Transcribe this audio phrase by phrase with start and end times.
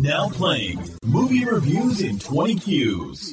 [0.00, 3.32] Now playing movie reviews in 20 Qs.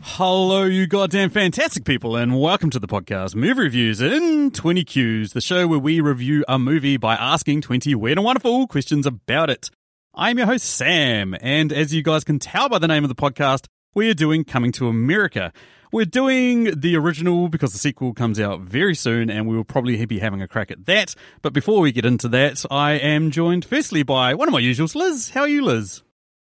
[0.00, 5.34] Hello, you goddamn fantastic people, and welcome to the podcast Movie Reviews in 20 Qs,
[5.34, 9.50] the show where we review a movie by asking 20 weird and wonderful questions about
[9.50, 9.70] it.
[10.16, 13.14] I'm your host, Sam, and as you guys can tell by the name of the
[13.14, 15.52] podcast, we are doing Coming to America.
[15.92, 20.04] We're doing the original because the sequel comes out very soon and we will probably
[20.06, 21.14] be having a crack at that.
[21.42, 24.94] But before we get into that, I am joined firstly by one of my usuals,
[24.94, 25.28] Liz.
[25.30, 26.02] How are you, Liz?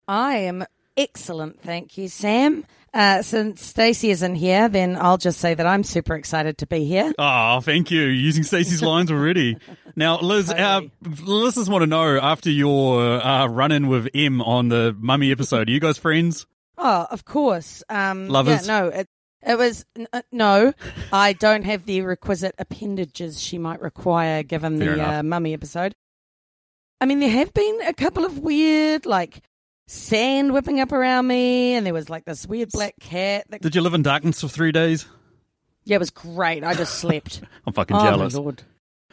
[0.08, 0.66] I am
[0.98, 2.66] excellent, thank you, Sam.
[2.92, 6.86] Uh, since Stacey isn't here, then I'll just say that I'm super excited to be
[6.86, 7.14] here.
[7.20, 8.02] Oh, thank you.
[8.04, 9.58] Using Stacey's lines already.
[9.96, 10.92] Now, Liz, Totally.
[11.06, 15.32] uh, listeners want to know after your uh, run in with M on the Mummy
[15.32, 16.48] episode, are you guys friends?
[16.78, 17.84] Oh, of course.
[17.90, 18.66] Um, Lovers?
[18.68, 19.10] Yeah, no, it,
[19.46, 20.74] it was n- uh, no.
[21.14, 25.14] I don't have the requisite appendages she might require given Fair the enough.
[25.14, 25.96] uh, mummy episode.
[27.02, 29.42] I mean, there have been a couple of weird, like
[29.88, 33.46] sand whipping up around me, and there was like this weird black cat.
[33.50, 35.06] That, Did you live in darkness for three days?
[35.84, 36.64] yeah, it was great.
[36.64, 37.42] I just slept.
[37.68, 38.34] I'm fucking oh jealous.
[38.34, 38.64] my lord.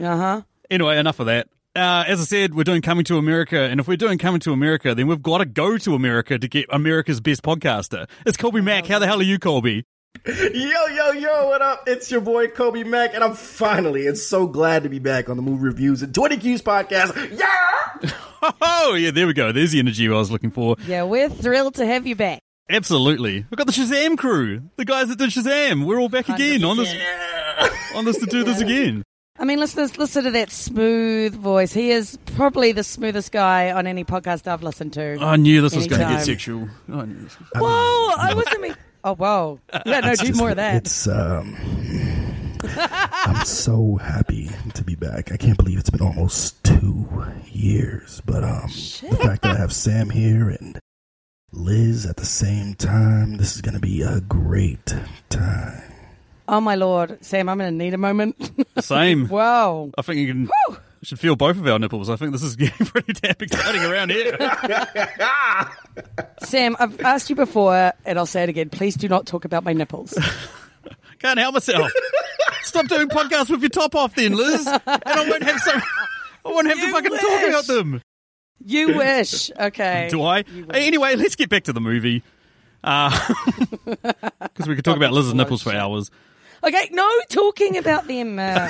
[0.01, 0.43] Uh huh.
[0.71, 1.49] Anyway, enough of that.
[1.75, 4.53] Uh, as I said, we're doing Coming to America, and if we're doing Coming to
[4.53, 8.07] America, then we've got to go to America to get America's best podcaster.
[8.27, 8.87] It's Kolby Mac.
[8.87, 9.85] How the hell are you, Kolby?
[10.25, 11.83] Yo, yo, yo, what up?
[11.89, 15.37] It's your boy Kolby Mac, and I'm finally and so glad to be back on
[15.37, 17.39] the Movie Reviews and 20 Qs podcast.
[17.39, 18.11] Yeah!
[18.61, 19.53] Oh, yeah, there we go.
[19.53, 20.75] There's the energy I was looking for.
[20.89, 22.41] Yeah, we're thrilled to have you back.
[22.69, 23.47] Absolutely.
[23.49, 25.87] We've got the Shazam crew, the guys that did Shazam.
[25.87, 26.93] We're all back again on this,
[27.95, 29.05] on this to do this again.
[29.39, 31.73] I mean, listeners, listen to that smooth voice.
[31.73, 35.19] He is probably the smoothest guy on any podcast I've listened to.
[35.21, 36.69] I knew this was going to get sexual.
[36.93, 37.63] I knew this was- Whoa,
[38.19, 38.77] I wasn't.
[39.05, 39.61] Me- oh, whoa.
[39.87, 40.77] Yeah, no, do more of that.
[40.77, 41.57] It's, um.
[42.65, 45.33] I'm so happy to be back.
[45.33, 47.09] I can't believe it's been almost two
[47.51, 48.23] years.
[48.25, 50.79] But, um, the fact that I have Sam here and
[51.51, 54.95] Liz at the same time, this is going to be a great
[55.29, 55.83] time.
[56.49, 57.25] Oh, my lord.
[57.25, 58.37] Sam, I'm going to need a moment.
[58.81, 59.27] Same.
[59.29, 59.93] Whoa.
[59.97, 60.51] I think you can.
[61.05, 62.09] Should feel both of our nipples.
[62.09, 64.37] I think this is getting pretty damn exciting around here.
[66.45, 68.71] Sam, I've asked you before, and I'll say it again.
[68.71, 70.17] Please do not talk about my nipples.
[71.19, 71.91] Can't help myself.
[72.63, 75.73] Stop doing podcasts with your top off, then, Liz, and I won't have so.
[76.45, 78.03] I won't have to You fucking talk about them.
[78.65, 79.51] You wish.
[79.59, 80.09] Okay.
[80.11, 80.45] Do I?
[80.73, 82.23] Anyway, let's get back to the movie.
[82.83, 86.11] Because we could talk about Liz's nipples for hours.
[86.65, 88.39] Okay, no talking about them.
[88.39, 88.69] Uh,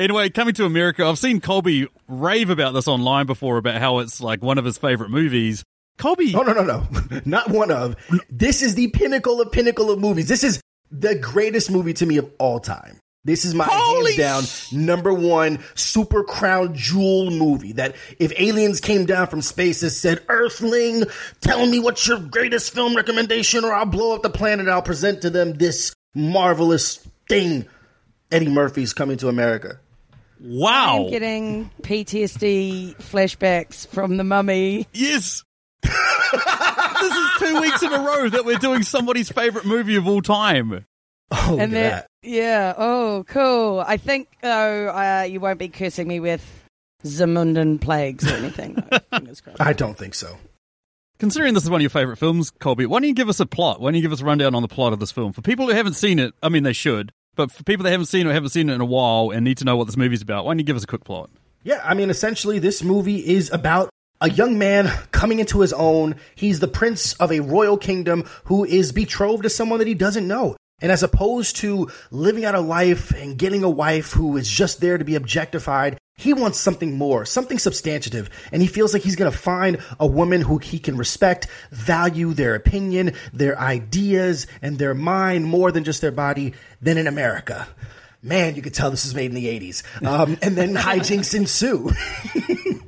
[0.00, 4.18] Anyway, coming to America, I've seen Kolby rave about this online before about how it's
[4.18, 5.62] like one of his favorite movies.
[5.98, 7.20] Kolby, Oh no no no!
[7.26, 7.96] Not one of.
[8.30, 10.26] This is the pinnacle of pinnacle of movies.
[10.26, 10.58] This is
[10.90, 12.98] the greatest movie to me of all time.
[13.24, 17.72] This is my Holy hands down number one super crown jewel movie.
[17.72, 21.04] That if aliens came down from space and said, "Earthling,
[21.42, 25.20] tell me what's your greatest film recommendation, or I'll blow up the planet," I'll present
[25.20, 27.66] to them this marvelous thing.
[28.32, 29.78] Eddie Murphy's coming to America.
[30.42, 34.86] Wow, I'm getting PTSD flashbacks from the mummy.
[34.92, 35.44] yes.
[35.82, 40.22] this is two weeks in a row that we're doing somebody's favorite movie of all
[40.22, 40.86] time.
[41.30, 42.08] Oh, and at that, that.
[42.22, 43.84] yeah, oh, cool.
[43.86, 46.44] I think, though, uh, you won't be cursing me with
[47.04, 48.82] Zamundan plagues or anything.
[48.90, 48.98] though.
[49.18, 49.60] Fingers crossed.
[49.60, 50.36] I don't think so.
[51.18, 53.46] Considering this is one of your favorite films, Kolby, why don't you give us a
[53.46, 53.80] plot?
[53.80, 55.32] Why don't you give us a rundown on the plot of this film?
[55.32, 58.06] For people who haven't seen it, I mean, they should, but for people that haven't
[58.06, 59.96] seen it or haven't seen it in a while and need to know what this
[59.96, 61.30] movie's about, why don't you give us a quick plot?
[61.62, 63.88] Yeah, I mean, essentially, this movie is about
[64.20, 66.16] a young man coming into his own.
[66.34, 70.28] He's the prince of a royal kingdom who is betrothed to someone that he doesn't
[70.28, 70.54] know.
[70.82, 74.82] And as opposed to living out a life and getting a wife who is just
[74.82, 78.28] there to be objectified, he wants something more, something substantive.
[78.52, 82.34] And he feels like he's going to find a woman who he can respect, value
[82.34, 87.66] their opinion, their ideas, and their mind more than just their body than in America.
[88.22, 89.82] Man, you could tell this was made in the 80s.
[90.06, 91.90] Um, and then hijinks ensue.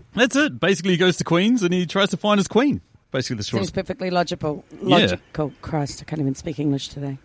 [0.14, 0.60] That's it.
[0.60, 2.82] Basically, he goes to Queens and he tries to find his queen.
[3.12, 3.62] Basically, the short.
[3.62, 4.62] Seems perfectly logical.
[4.82, 4.96] Yeah.
[4.98, 5.52] Logical.
[5.62, 7.16] Christ, I can't even speak English today.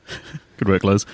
[0.56, 1.06] Good work, Liz.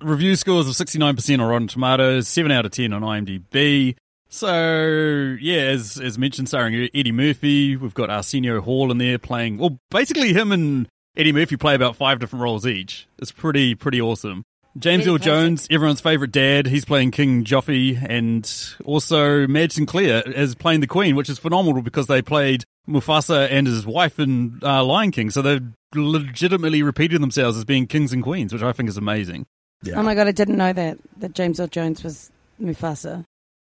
[0.00, 3.96] Review scores of 69% on Rotten Tomatoes, 7 out of 10 on IMDb.
[4.32, 9.58] So, yeah, as, as mentioned, starring Eddie Murphy, we've got Arsenio Hall in there playing,
[9.58, 10.88] well, basically him and
[11.18, 13.06] Eddie Murphy play about five different roles each.
[13.18, 14.44] It's pretty, pretty awesome.
[14.78, 18.50] James Earl Jones, everyone's favorite dad, he's playing King Joffrey, and
[18.86, 23.66] also Madge Sinclair is playing the Queen, which is phenomenal because they played Mufasa and
[23.66, 25.62] his wife in uh, Lion King, so they've
[25.94, 29.44] legitimately repeated themselves as being kings and queens, which I think is amazing.
[29.82, 30.00] Yeah.
[30.00, 33.26] Oh my god, I didn't know that that James Earl Jones was Mufasa.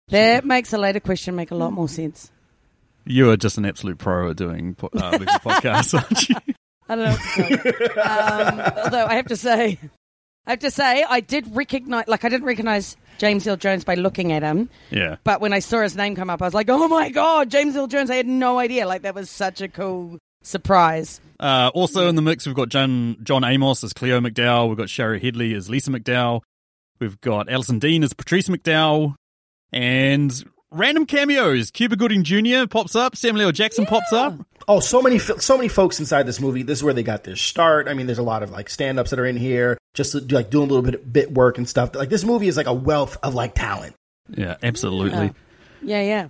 [0.10, 2.31] That makes a later question make a lot more sense.
[3.06, 6.36] You are just an absolute pro at doing po- uh, podcasts, aren't you?
[6.88, 8.02] I don't know what to tell you.
[8.02, 9.80] um, although I have to say,
[10.46, 13.96] I have to say, I did recognize, like, I didn't recognize James Earl Jones by
[13.96, 15.18] looking at him, Yeah.
[15.24, 17.75] but when I saw his name come up, I was like, oh my god, James
[17.75, 18.10] Earl Jones!
[18.12, 18.88] I had no idea.
[18.88, 21.19] Like, that was such a cool surprise.
[21.40, 24.68] Uh, also in the mix, we've got John John Amos as Cleo McDowell.
[24.69, 26.42] We've got Shari Headley as Lisa McDowell.
[27.00, 29.16] We've got Allison Dean as Patrice McDowell,
[29.75, 31.69] and random cameos.
[31.69, 32.66] Cuba Gooding Jr.
[32.68, 33.16] pops up.
[33.16, 33.51] Samuel L.
[33.51, 34.33] Jackson pops up.
[34.68, 36.63] Oh, so many, so many folks inside this movie.
[36.63, 37.88] This is where they got their start.
[37.88, 40.50] I mean, there's a lot of like stand-ups that are in here, just to, like
[40.50, 41.94] doing a little bit of bit work and stuff.
[41.94, 43.95] Like this movie is like a wealth of like talent.
[44.30, 45.33] Yeah, absolutely.
[45.83, 46.27] Yeah, yeah.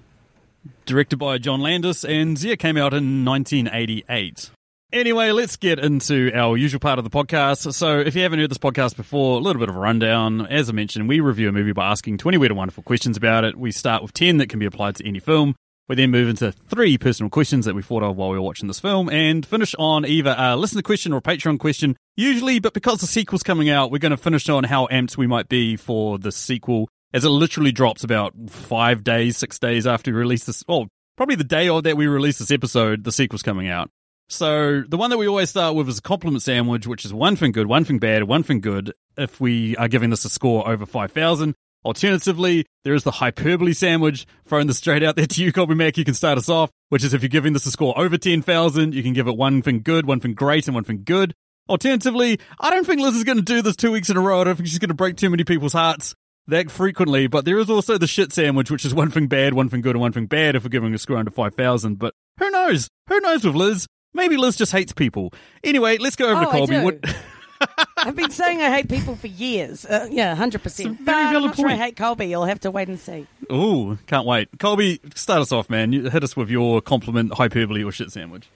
[0.86, 4.50] Directed by John Landis, and yeah, came out in 1988.
[4.94, 7.74] Anyway, let's get into our usual part of the podcast.
[7.74, 10.46] So, if you haven't heard this podcast before, a little bit of a rundown.
[10.46, 13.44] As I mentioned, we review a movie by asking 20 weird and wonderful questions about
[13.44, 13.58] it.
[13.58, 15.56] We start with 10 that can be applied to any film.
[15.90, 18.68] We then move into three personal questions that we thought of while we were watching
[18.68, 22.74] this film and finish on either a listener question or a Patreon question, usually, but
[22.74, 25.76] because the sequel's coming out, we're going to finish on how amped we might be
[25.76, 30.46] for the sequel as it literally drops about five days, six days after we release
[30.46, 30.64] this.
[30.68, 33.90] Oh, probably the day or that we release this episode, the sequel's coming out.
[34.28, 37.36] So the one that we always start with is a compliment sandwich, which is one
[37.36, 38.94] thing good, one thing bad, one thing good.
[39.18, 41.56] If we are giving this a score over five thousand.
[41.86, 44.26] Alternatively, there is the hyperbole sandwich.
[44.48, 45.96] Throwing this straight out there to you, Kolby.
[45.96, 48.42] You can start us off, which is if you're giving this a score over ten
[48.42, 51.34] thousand, you can give it one thing good, one thing great, and one thing good.
[51.70, 54.42] Alternatively, I don't think Liz is going to do this two weeks in a row.
[54.42, 56.16] I don't think she's going to break too many people's hearts
[56.48, 57.28] that frequently.
[57.28, 59.96] But there is also the shit sandwich, which is one thing bad, one thing good,
[59.96, 62.00] and one thing bad if we're giving a score under 5,000.
[62.00, 62.90] But who knows?
[63.08, 63.88] Who knows with Liz?
[64.16, 65.34] Maybe Liz just hates people.
[65.64, 66.68] Anyway, let's go over to Oh, I Kolby.
[66.70, 66.84] do.
[66.84, 67.16] What,
[67.98, 69.86] I've been saying I hate people for years.
[69.86, 70.98] Uh, yeah, hundred percent.
[71.00, 72.30] very But I'm valid not sure I hate Kolby.
[72.30, 73.28] You'll have to wait and see.
[73.52, 74.50] Ooh, can't wait.
[74.58, 75.92] Kolby, start us off, man.
[75.94, 78.48] You hit us with your compliment, hyperbole, or shit sandwich.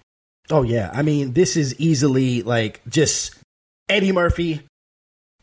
[0.50, 3.36] Oh yeah, I mean, this is easily like just
[3.88, 4.62] Eddie Murphy,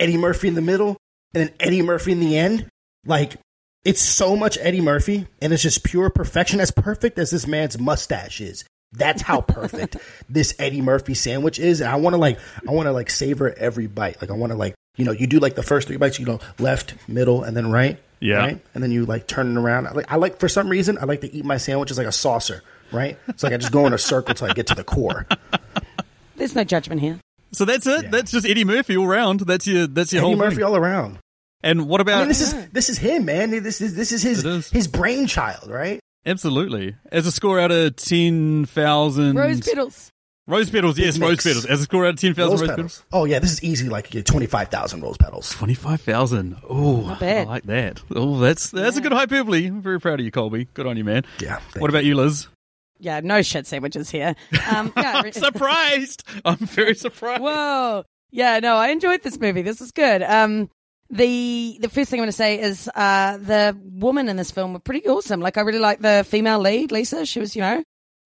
[0.01, 0.97] Eddie Murphy in the middle,
[1.35, 2.67] and then Eddie Murphy in the end.
[3.05, 3.37] Like
[3.85, 6.59] it's so much Eddie Murphy, and it's just pure perfection.
[6.61, 9.97] As perfect as this man's mustache is, that's how perfect
[10.29, 11.81] this Eddie Murphy sandwich is.
[11.81, 14.21] And I want to like, I want to like savor every bite.
[14.21, 16.27] Like I want to like, you know, you do like the first three bites, you
[16.27, 17.99] know, left, middle, and then right.
[18.21, 18.37] Yeah.
[18.39, 18.65] Right?
[18.75, 19.87] And then you like turn it around.
[19.87, 22.13] I like, I like for some reason, I like to eat my sandwiches like a
[22.13, 22.63] saucer.
[22.93, 23.19] Right?
[23.29, 25.27] It's like I just go in a circle till I get to the core.
[26.37, 27.19] There's no judgment here.
[27.53, 28.05] So that's it.
[28.05, 28.11] Yeah.
[28.11, 29.41] That's just Eddie Murphy all round.
[29.41, 30.65] That's your that's your Eddie whole Murphy thing.
[30.65, 31.19] all around.
[31.63, 33.51] And what I about mean, this is this is him, man.
[33.51, 34.71] This is this is his It is.
[34.71, 36.01] his brainchild, right?
[36.27, 40.11] Absolutely as a score out of ten thousand Rose petals.
[40.49, 41.65] Rose petals, yes, rose petals.
[41.67, 42.97] As a score out of ten thousand Rose rose, petals.
[42.99, 43.05] petals.
[43.13, 43.89] Oh yeah, this is easy.
[43.89, 45.51] Like twenty five thousand rose petals.
[45.51, 46.57] Twenty five thousand.
[46.69, 48.03] Oh, I like that.
[48.15, 49.67] Oh, that's that's a good hyperbole.
[49.67, 50.69] I'm very proud of you, Kolby.
[50.75, 51.25] Good on you, man.
[51.41, 51.57] Yeah.
[51.57, 52.49] thank What about you, Liz?
[52.99, 54.35] Yeah, no shit sandwiches here.
[54.73, 56.25] Um, yeah, I'm surprised.
[56.45, 57.43] I'm very surprised.
[57.43, 58.05] Whoa.
[58.31, 59.63] Yeah, no, I enjoyed this movie.
[59.63, 60.23] This is good.
[60.23, 60.71] Um,
[61.11, 64.73] the the first thing I'm going to say is uh, the woman in this film
[64.73, 65.41] were pretty awesome.
[65.41, 67.25] Like, I really like the female lead, Lisa.
[67.27, 67.83] She was, you know,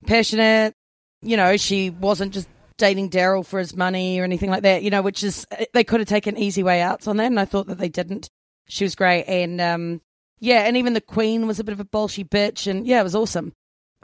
[0.07, 0.75] passionate.
[1.23, 2.49] You know, she wasn't just
[2.79, 4.83] dating Darryl for his money or anything like that.
[4.83, 7.45] You know, which is they could have taken easy way outs on that, and I
[7.45, 8.31] thought that they didn't.
[8.69, 10.01] She was great, and um,
[10.39, 13.05] yeah, and even the Queen was a bit of a bolshy bitch, and yeah, it
[13.05, 13.53] was awesome.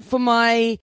[0.00, 0.78] For my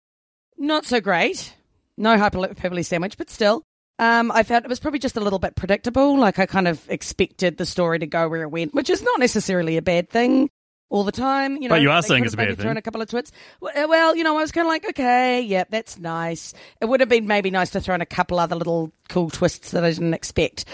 [0.57, 1.55] not so great,
[1.97, 3.65] no hyperbole sandwich, but still.
[3.99, 6.19] Um, I felt it was probably just a little bit predictable.
[6.19, 9.21] Like I kind of expected the story to go where it went, which is not
[9.21, 10.51] necessarily a bad thing
[10.89, 11.57] all the time.
[11.57, 12.77] You know, But you are saying it's a bad thing.
[12.77, 13.33] A couple of twits.
[13.61, 16.53] Well, well, you know, I was kind of like, okay, yep, that's nice.
[16.81, 19.71] It would have been maybe nice to throw in a couple other little cool twists
[19.71, 20.65] that I didn't expect.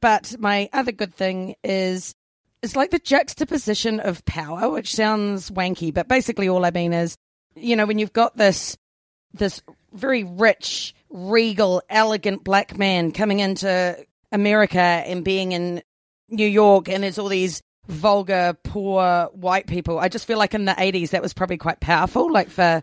[0.00, 2.14] But my other good thing is
[2.62, 7.16] it's like the juxtaposition of power, which sounds wanky, but basically all I mean is,
[7.56, 8.76] you know, when you've got this
[9.32, 9.62] this
[9.92, 13.96] very rich, regal, elegant black man coming into
[14.32, 15.82] America and being in
[16.28, 19.98] New York, and there's all these vulgar, poor white people.
[19.98, 22.82] I just feel like in the 80s that was probably quite powerful, like for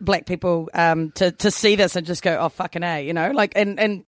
[0.00, 3.30] black people um, to to see this and just go, oh fucking a, you know,
[3.30, 4.04] like and and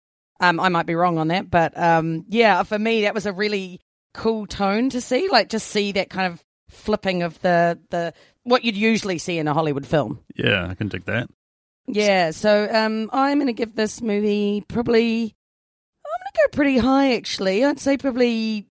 [0.40, 3.33] um, I might be wrong on that, but um, yeah, for me that was a
[3.33, 3.81] really
[4.14, 8.14] cool tone to see, like just see that kind of flipping of the the
[8.45, 10.21] what you'd usually see in a Hollywood film.
[10.35, 11.29] Yeah, I can dig that.
[11.94, 15.23] Yeah, so um, I'm going to give this movie probably.
[16.04, 17.64] I'm going to go pretty high, actually.
[17.64, 18.66] I'd say probably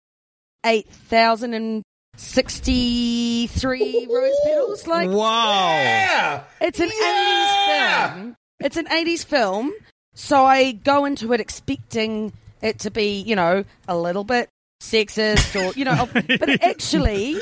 [0.65, 1.83] eight thousand and
[2.17, 4.87] sixty-three rose petals.
[4.87, 5.69] Like Wow.
[5.71, 6.43] Yeah.
[6.61, 8.13] it's an Yeah!
[8.13, 8.35] 80s film.
[8.61, 9.73] It's an 80s film,
[10.13, 12.31] so I go into it expecting
[12.61, 14.49] it to be, you know, a little bit
[14.81, 16.07] sexist or you know.
[16.13, 17.37] but actually,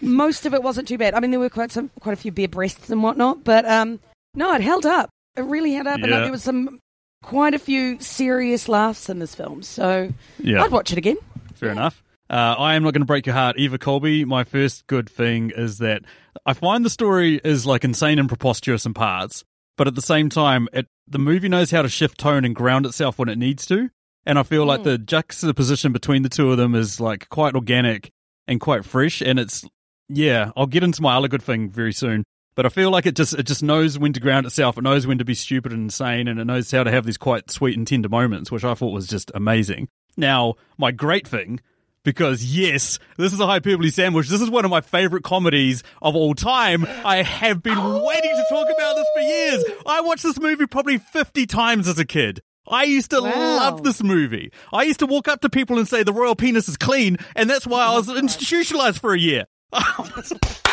[0.00, 1.14] most of it wasn't too bad.
[1.14, 4.00] I mean, there were quite some quite a few bare breasts and whatnot, but um,
[4.36, 5.10] no, it held up.
[5.36, 6.20] It really held up, and Yeah.
[6.20, 6.78] there was some
[7.22, 9.62] quite a few serious laughs in this film.
[9.62, 10.62] So Yeah.
[10.62, 11.16] I'd watch it again.
[11.54, 12.02] Fair enough.
[12.28, 14.24] Uh, I am not going to break your heart, Eva Kolby.
[14.24, 16.02] My first good thing is that
[16.44, 19.44] I find the story is like insane and preposterous in parts,
[19.76, 22.84] but at the same time, it the movie knows how to shift tone and ground
[22.84, 23.90] itself when it needs to.
[24.24, 28.10] And I feel like the juxtaposition between the two of them is like quite organic
[28.48, 29.20] and quite fresh.
[29.22, 29.64] And it's
[30.08, 32.24] yeah, I'll get into my other good thing very soon.
[32.56, 34.76] But I feel like it just it just knows when to ground itself.
[34.78, 37.18] It knows when to be stupid and insane, and it knows how to have these
[37.18, 39.88] quite sweet and tender moments, which I thought was just amazing.
[40.16, 41.60] Now, my great thing,
[42.02, 44.28] because yes, this is a hyperbole sandwich.
[44.28, 46.86] This is one of my favorite comedies of all time.
[47.04, 49.64] I have been waiting to talk about this for years.
[49.84, 52.40] I watched this movie probably 50 times as a kid.
[52.66, 53.56] I used to Wow.
[53.58, 54.50] love this movie.
[54.72, 57.50] I used to walk up to people and say the royal penis is clean, and
[57.50, 59.44] that's why I was institutionalized for a year.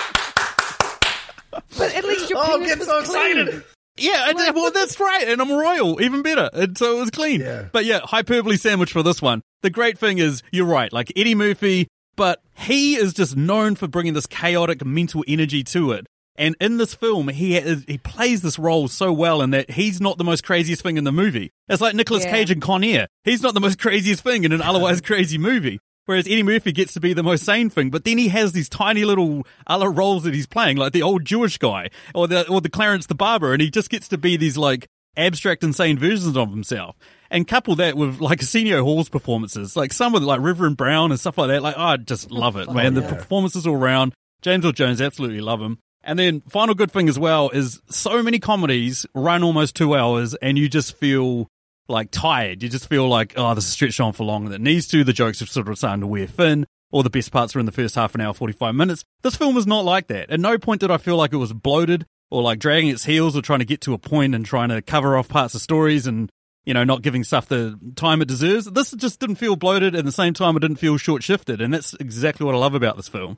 [1.78, 3.38] But at least your Oh, I'm penis was so clean.
[3.40, 3.64] excited.
[3.98, 4.56] Yeah, I did.
[4.56, 7.42] well, that's right, and I'm royal, even better, and so it was clean.
[7.42, 7.66] Yeah.
[7.72, 9.42] But yeah, hyperbole sandwich for this one.
[9.62, 13.88] The great thing is, you're right, like Eddie Murphy, but he is just known for
[13.88, 16.08] bringing this chaotic mental energy to it.
[16.36, 20.02] And in this film, he is, he plays this role so well in that he's
[20.02, 21.52] not the most craziest thing in the movie.
[21.70, 22.32] It's like Nicolas Yeah.
[22.32, 23.06] Cage and Con Air.
[23.24, 25.80] He's not the most craziest thing in an otherwise crazy movie.
[26.06, 28.68] Whereas Eddie Murphy gets to be the most sane thing, but then he has these
[28.68, 32.60] tiny little other roles that he's playing, like the old Jewish guy or the or
[32.60, 36.36] the Clarence the barber, and he just gets to be these like abstract, insane versions
[36.36, 36.96] of himself.
[37.30, 41.12] And couple that with like Arsenio Hall's performances, like some of the, like Reverend Brown
[41.12, 41.64] and stuff like that.
[41.64, 42.94] Like I just love it, oh, man.
[42.94, 43.14] The yeah.
[43.14, 44.14] performances all around.
[44.42, 45.80] James Earl Jones absolutely love him.
[46.04, 50.36] And then final good thing as well is so many comedies run almost two hours,
[50.36, 51.48] and you just feel
[51.88, 52.64] like tired.
[52.64, 55.04] You just feel like, oh, this is stretched on for longer than it needs to.
[55.04, 56.66] The jokes are sort of starting to wear thin.
[56.92, 59.04] All the best parts are in the first half an hour, 45 minutes.
[59.24, 60.30] This film is not like that.
[60.30, 63.36] At no point did I feel like it was bloated or like dragging its heels
[63.36, 66.06] or trying to get to a point and trying to cover off parts of stories
[66.06, 66.30] and,
[66.66, 68.66] you know, not giving stuff the time it deserves.
[68.66, 69.96] This just didn't feel bloated.
[69.96, 71.62] And at the same time, it didn't feel short shifted.
[71.62, 73.38] And that's exactly what I love about this film.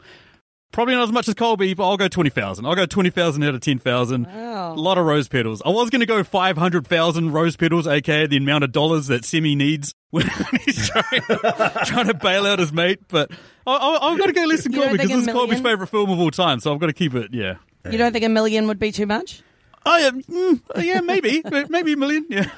[0.71, 2.65] Probably not as much as Kolby, but I'll go 20,000.
[2.65, 4.25] I'll go 20,000 out of 10,000.
[4.25, 4.73] Wow.
[4.73, 5.61] A lot of rose petals.
[5.65, 9.55] I was going to go 500,000 rose petals, aka the amount of dollars that Semmi
[9.55, 10.27] needs when
[10.65, 11.21] he's trying,
[11.85, 12.99] trying to bail out his mate.
[13.07, 13.31] But
[13.65, 16.09] I, I, I've got to go listen than Kolby because this is Colby's favourite film
[16.09, 16.59] of all time.
[16.59, 17.55] So I've got to keep it, yeah.
[17.89, 19.43] You don't think a million would be too much?
[19.85, 21.43] I yeah, mm, yeah maybe.
[21.69, 22.49] maybe a million, yeah.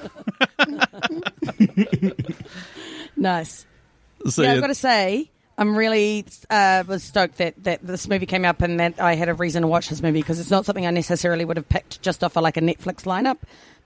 [3.15, 3.65] Nice.
[4.27, 8.07] So, yeah, yeah, I've got to say, I'm really uh, was stoked that, that this
[8.07, 10.51] movie came up and that I had a reason to watch this movie because it's
[10.51, 13.37] not something I necessarily would have picked just off of like a Netflix lineup.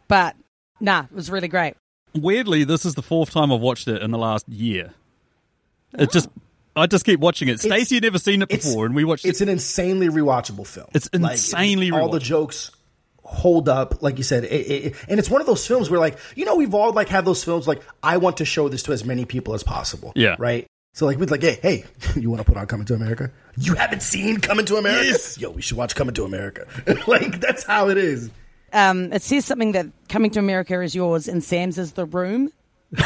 [0.08, 0.36] But
[0.80, 1.76] nah, it was really great.
[2.14, 4.94] weirdly, this is the fourth time I've watched it in the last year.
[5.98, 6.30] It just,
[6.76, 7.60] I just keep watching it.
[7.60, 9.46] Stacey had never seen it before, and we watched It's it.
[9.46, 10.88] an insanely rewatchable film.
[10.94, 12.72] It's insanely all the jokes
[13.24, 16.18] hold up, like you said, it, it, and it's one of those films where, like,
[16.36, 18.92] you know, we've all like had those films like I want to show this to
[18.92, 20.12] as many people as possible.
[20.16, 20.36] Yeah.
[20.38, 20.68] right.
[20.94, 21.86] So like we'd like, hey, hey,
[22.20, 23.32] you want to put on Coming to America?
[23.58, 25.06] You haven't seen Coming to America?
[25.06, 25.38] Yes.
[25.40, 26.68] Yo, we should watch Coming to America.
[27.08, 28.30] like that's how it is.
[28.74, 32.52] Um, it says something that Coming to America is yours and Sam's is the room.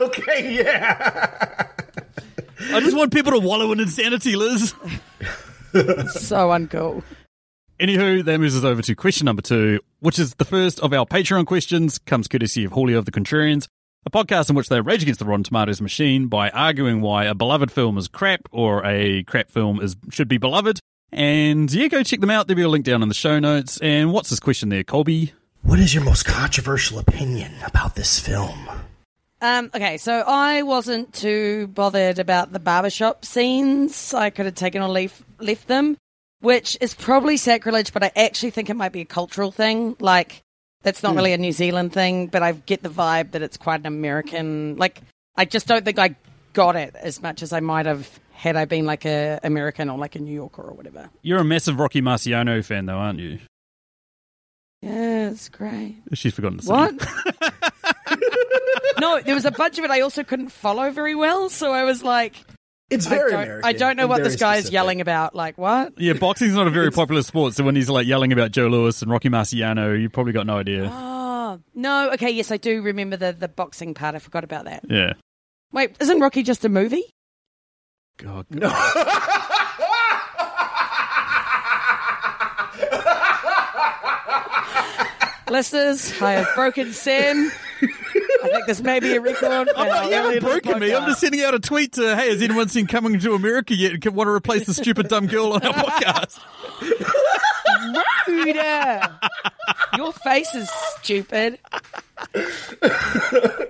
[0.00, 1.66] Okay, yeah.
[2.72, 4.74] I just want people to wallow in insanity, Liz.
[5.72, 7.02] So uncool.
[7.78, 11.04] Anywho, that moves us over to question number two, which is the first of our
[11.04, 13.66] Patreon questions, comes courtesy of Julio of the Contrarians,
[14.04, 17.34] a podcast in which they rage against the Rotten Tomatoes machine by arguing why a
[17.34, 20.80] beloved film is crap or a crap film is should be beloved.
[21.12, 22.46] And yeah, go check them out.
[22.46, 23.78] There'll be a link down in the show notes.
[23.82, 25.32] And what's this question there, Kolby?
[25.62, 28.68] What is your most controversial opinion about this film?
[29.40, 34.14] Um, okay, so I wasn't too bothered about the barbershop scenes.
[34.14, 35.96] I could have taken or leave, left them,
[36.40, 39.96] which is probably sacrilege, but I actually think it might be a cultural thing.
[39.98, 40.41] Like,
[40.82, 41.18] that's not hmm.
[41.18, 44.76] really a New Zealand thing, but I get the vibe that it's quite an American.
[44.76, 45.00] Like,
[45.36, 46.16] I just don't think I
[46.52, 49.98] got it as much as I might have had I been like a American or
[49.98, 51.08] like a New Yorker or whatever.
[51.22, 53.38] You're a massive Rocky Marciano fan, though, aren't you?
[54.80, 56.02] Yeah, it's great.
[56.12, 56.72] She's forgotten to say.
[56.72, 56.94] What?
[59.00, 61.84] no, there was a bunch of it I also couldn't follow very well, so I
[61.84, 62.34] was like,
[62.92, 63.68] It's I very don't, American.
[63.68, 65.34] I don't know what this guy is yelling about.
[65.34, 65.94] Like, what?
[65.98, 69.00] Yeah, boxing's not a very popular sport, so when he's like yelling about Joe Louis
[69.02, 70.90] and Rocky Marciano, you probably got no idea.
[70.92, 72.10] Oh, no.
[72.12, 74.14] Okay, yes, I do remember the, the boxing part.
[74.14, 74.84] I forgot about that.
[74.88, 75.14] Yeah.
[75.72, 77.04] Wait, isn't Rocky just a movie?
[78.18, 78.46] God.
[85.50, 87.50] Listeners, I have broken Sam.
[87.82, 89.68] I think this may be a record.
[89.76, 90.94] I'm not, you haven't broken me.
[90.94, 94.00] I'm just sending out a tweet to, hey, has anyone seen Coming to America yet?
[94.00, 96.38] Can want to replace the stupid dumb girl on our podcast?
[98.28, 98.56] Rude.
[99.96, 101.58] Your face is stupid.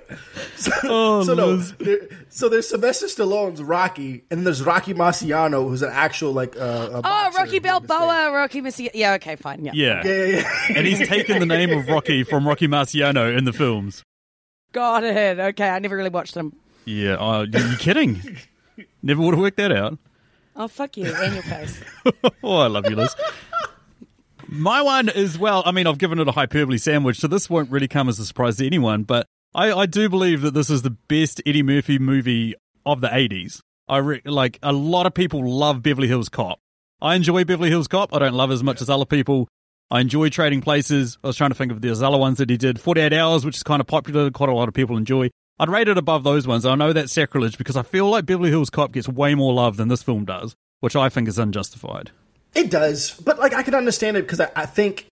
[0.84, 5.82] Oh, So no, there, so there's Sylvester Stallone's Rocky, and then there's Rocky Marciano, who's
[5.82, 6.60] an actual like uh,
[6.92, 7.86] a Oh, Rocky who made this thing.
[7.88, 8.88] Balboa, Rocky Missy.
[8.94, 9.64] Yeah, okay, fine.
[9.64, 9.72] Yeah.
[9.74, 10.02] Yeah.
[10.04, 10.66] Yeah, yeah, yeah.
[10.76, 14.04] And he's taken the name of Rocky from Rocky Marciano in the films.
[14.72, 15.38] Got it.
[15.38, 16.54] Okay, I never really watched them.
[16.84, 17.16] Yeah.
[17.16, 18.38] are you kidding?
[19.02, 19.98] Never would have worked that out.
[20.56, 21.80] Oh, fuck you and your face.
[22.42, 23.14] Oh, I love you, Liz.
[24.54, 25.62] My one is well.
[25.64, 28.26] I mean, I've given it a hyperbole sandwich, so this won't really come as a
[28.26, 29.02] surprise to anyone.
[29.02, 32.54] But I, I do believe that this is the best Eddie Murphy movie
[32.84, 33.60] of the '80s.
[33.88, 36.58] I re- like a lot of people love Beverly Hills Cop.
[37.00, 38.14] I enjoy Beverly Hills Cop.
[38.14, 39.48] I don't love as much as other people.
[39.90, 41.16] I enjoy Trading Places.
[41.24, 42.78] I was trying to think of the other ones that he did.
[42.78, 45.30] 48 Hours, which is kind of popular, quite a lot of people enjoy.
[45.60, 46.66] I'd rate it above those ones.
[46.66, 49.78] I know that's sacrilege because I feel like Beverly Hills Cop gets way more love
[49.78, 52.10] than this film does, which I think is unjustified.
[52.54, 55.06] It does, but like I can understand it because I, I think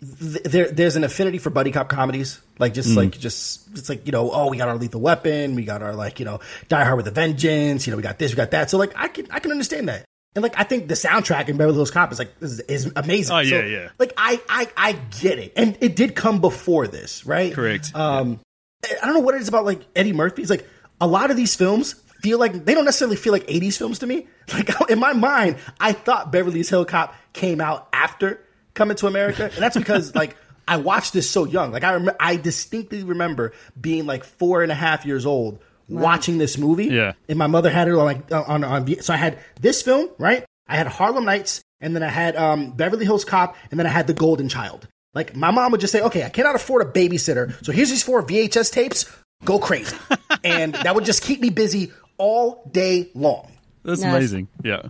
[0.00, 2.40] th- there there's an affinity for buddy cop comedies.
[2.58, 5.64] Like just like just it's like you know oh we got our Lethal Weapon, we
[5.64, 8.32] got our like you know Die Hard with a Vengeance, you know we got this,
[8.32, 8.70] we got that.
[8.70, 10.04] So like I can I can understand that.
[10.34, 13.36] And like I think the soundtrack in Beverly Hills Cop is like is, is amazing.
[13.36, 13.88] Oh, yeah, So, yeah.
[13.98, 17.52] Like I, I I get it, and it did come before this, right?
[17.52, 17.94] Correct.
[17.94, 18.40] Um,
[18.84, 20.42] I don't know what it is about like Eddie Murphy.
[20.42, 20.66] It's like
[21.00, 24.06] a lot of these films feel like they don't necessarily feel like 80s films to
[24.06, 24.26] me.
[24.52, 28.40] Like in my mind, I thought Beverly Hills Cop came out after
[28.74, 30.36] Coming to America, and that's because like
[30.66, 31.72] I watched this so young.
[31.72, 36.38] Like I rem- I distinctly remember being like four and a half years old watching
[36.38, 36.86] this movie.
[36.86, 37.12] Yeah.
[37.28, 38.84] and my mother had it on like on on.
[38.86, 40.44] V- So I had this film, right?
[40.66, 43.90] I had Harlem Nights, and then I had um, Beverly Hills Cop, and then I
[43.90, 44.88] had The Golden Child.
[45.14, 48.02] Like my mom would just say, "Okay, I cannot afford a babysitter, so here's these
[48.02, 49.04] four VHS tapes.
[49.44, 49.96] Go crazy,"
[50.44, 53.50] and that would just keep me busy all day long.
[53.84, 54.14] That's Nice.
[54.14, 54.48] amazing.
[54.62, 54.82] Yeah.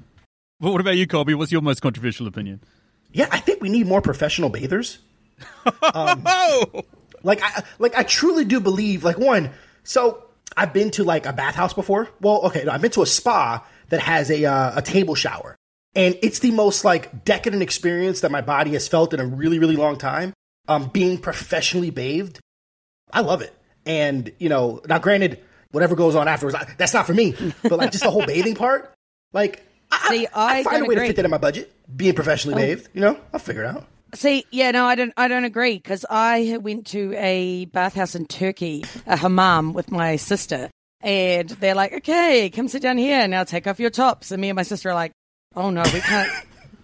[0.61, 1.35] But what about you, Kolby?
[1.35, 2.61] What's your most controversial opinion?
[3.12, 4.99] Yeah, I think we need more professional bathers.
[5.83, 6.83] Oh,
[7.25, 9.50] Like I like I truly do believe like one.
[9.85, 10.25] So
[10.56, 12.08] I've been to like a bathhouse before.
[12.21, 15.54] Well, okay, no, I've been to a spa that has a uh, a table shower,
[15.95, 19.61] and it's the most like decadent experience that my body has felt in a really
[19.61, 20.32] really long time.
[20.67, 22.41] Um, being professionally bathed,
[23.13, 23.54] I love it.
[23.87, 25.39] And you know, now granted,
[25.73, 27.35] whatever goes on afterwards, I, that's not for me.
[27.63, 28.95] But like just the whole bathing part,
[29.32, 31.73] like I, See, I, I find a way to fit that in my budget.
[31.95, 32.67] Being professionally oh.
[32.67, 33.87] bathed, you know, I'll figure it out.
[34.15, 35.13] See, yeah, no, I don't.
[35.17, 40.17] I don't agree because I went to a bathhouse in Turkey, a hammam, with my
[40.17, 43.26] sister, and they're like, "Okay, come sit down here.
[43.26, 45.13] Now take off your tops." And me and my sister are like,
[45.56, 46.30] "Oh no, we can't.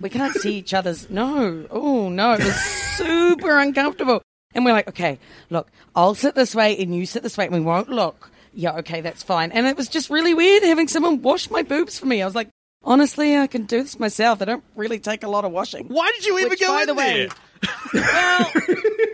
[0.00, 1.10] we can't see each other's.
[1.10, 2.56] No, oh no, it was
[2.96, 4.22] super uncomfortable."
[4.54, 5.18] And we're like, "Okay,
[5.50, 8.78] look, I'll sit this way and you sit this way, and we won't look." Yeah,
[8.78, 9.52] okay, that's fine.
[9.52, 12.20] And it was just really weird having someone wash my boobs for me.
[12.20, 12.48] I was like.
[12.84, 14.40] Honestly, I can do this myself.
[14.40, 15.88] I don't really take a lot of washing.
[15.88, 17.28] why did you even Which, go by in the way,
[17.92, 18.52] well,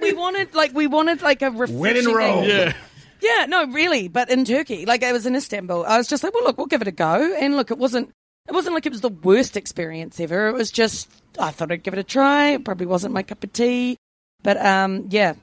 [0.02, 2.14] we wanted like we wanted like a refreshing.
[2.14, 2.44] Rome.
[2.44, 2.74] Yeah.
[3.22, 4.08] yeah, no, really.
[4.08, 6.66] But in Turkey, like I was in Istanbul, I was just like, well, look, we'll
[6.66, 7.34] give it a go.
[7.40, 8.10] And look, it wasn't.
[8.46, 10.48] It wasn't like it was the worst experience ever.
[10.48, 12.50] It was just I thought I'd give it a try.
[12.50, 13.96] It probably wasn't my cup of tea,
[14.42, 15.34] but um, yeah.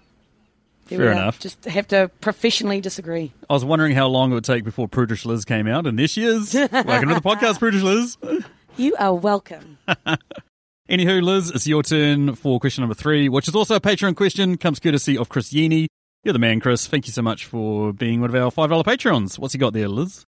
[0.92, 1.22] There we Fair are.
[1.22, 1.40] enough.
[1.40, 3.32] Just have to professionally disagree.
[3.50, 6.08] I was wondering how long it would take before Prudish Liz came out, and there
[6.08, 6.54] she is.
[6.54, 8.18] Welcome to the podcast, Prudish Liz.
[8.76, 9.78] You are welcome.
[10.90, 14.58] Anywho, Liz, it's your turn for question number three, which is also a Patreon question,
[14.58, 15.88] comes courtesy of Chris Yeni.
[16.26, 16.88] You're the man, Chris.
[16.88, 19.40] Thank you so much for being one of our $5 Patreons.
[19.40, 20.26] What's he got there, Liz?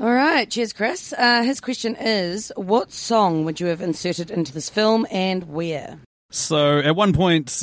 [0.00, 1.12] All right, cheers, Chris.
[1.12, 5.98] Uh, his question is: What song would you have inserted into this film, and where?
[6.30, 7.62] So at one point,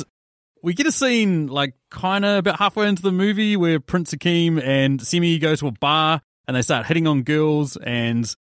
[0.64, 4.60] we get a scene like kind of about halfway into the movie where Prince Akeem
[4.62, 8.34] and Semmi go to a bar and they start hitting on girls and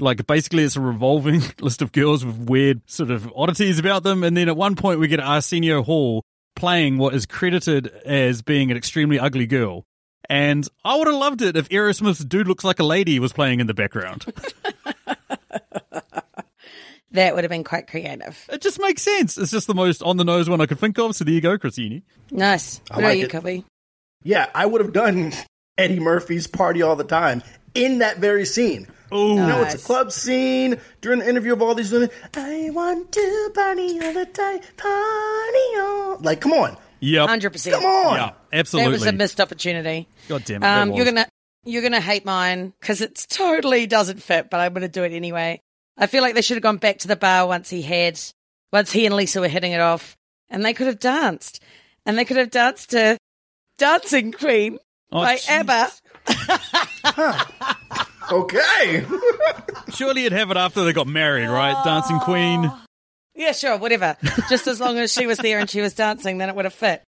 [0.00, 4.24] like basically it's a revolving list of girls with weird sort of oddities about them.
[4.24, 6.24] And then at one point we get Arsenio Hall
[6.56, 9.84] playing what is credited as being an extremely ugly girl.
[10.28, 13.60] And I would have loved it if Aerosmith's Dude Looks Like a Lady was playing
[13.60, 14.26] in the background.
[17.12, 18.44] That would have been quite creative.
[18.52, 19.38] it just makes sense.
[19.38, 21.16] It's just the most on the nose one I could think of.
[21.16, 22.02] So there you go, Christine.
[22.30, 22.80] Nice.
[22.90, 23.30] I What about like you, it.
[23.30, 23.64] Cubby?
[24.24, 25.32] Yeah, I would have done
[25.78, 27.42] Eddie Murphy's party all the time
[27.74, 28.88] in that very scene.
[29.10, 32.10] Oh, You know, it's a club scene during the interview of all these women.
[32.34, 36.18] I want to party all the time, party all.
[36.20, 37.26] Like, come on, yep.
[37.28, 37.76] Hundred percent.
[37.76, 38.16] come on.
[38.16, 38.90] Yeah, absolutely.
[38.92, 40.08] That was a missed opportunity.
[40.28, 40.66] God damn it.
[40.66, 41.26] Um, you're gonna
[41.64, 45.62] you're gonna hate mine because it totally doesn't fit, but I'm gonna do it anyway.
[45.98, 48.18] I feel like they should have gone back to the bar once he had,
[48.72, 50.16] once he and Lisa were hitting it off,
[50.48, 51.60] and they could have danced,
[52.06, 53.18] and they could have danced to
[53.78, 54.78] "Dancing Queen"
[55.10, 55.50] Oh, by jeez.
[55.50, 55.90] ABBA.
[58.30, 59.06] Okay.
[59.94, 61.74] Surely you'd have it after they got married, right?
[61.76, 61.84] Oh.
[61.84, 62.70] Dancing Queen.
[63.34, 64.16] Yeah, sure, whatever.
[64.48, 66.74] Just as long as she was there and she was dancing, then it would have
[66.74, 67.02] fit.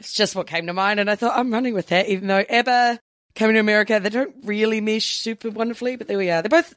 [0.00, 2.08] It's just what came to mind, and I thought I'm running with that.
[2.08, 2.98] Even though ABBA
[3.36, 6.42] coming to America, they don't really mesh super wonderfully, but there we are.
[6.42, 6.74] They're both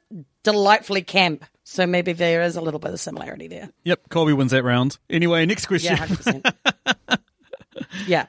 [0.48, 3.70] delightfully camp, so maybe there is a little bit of similarity there.
[3.84, 4.98] Yep, Kolby wins that round.
[5.10, 5.98] Anyway, next question.
[5.98, 7.18] Yeah.
[8.08, 8.26] Yeah.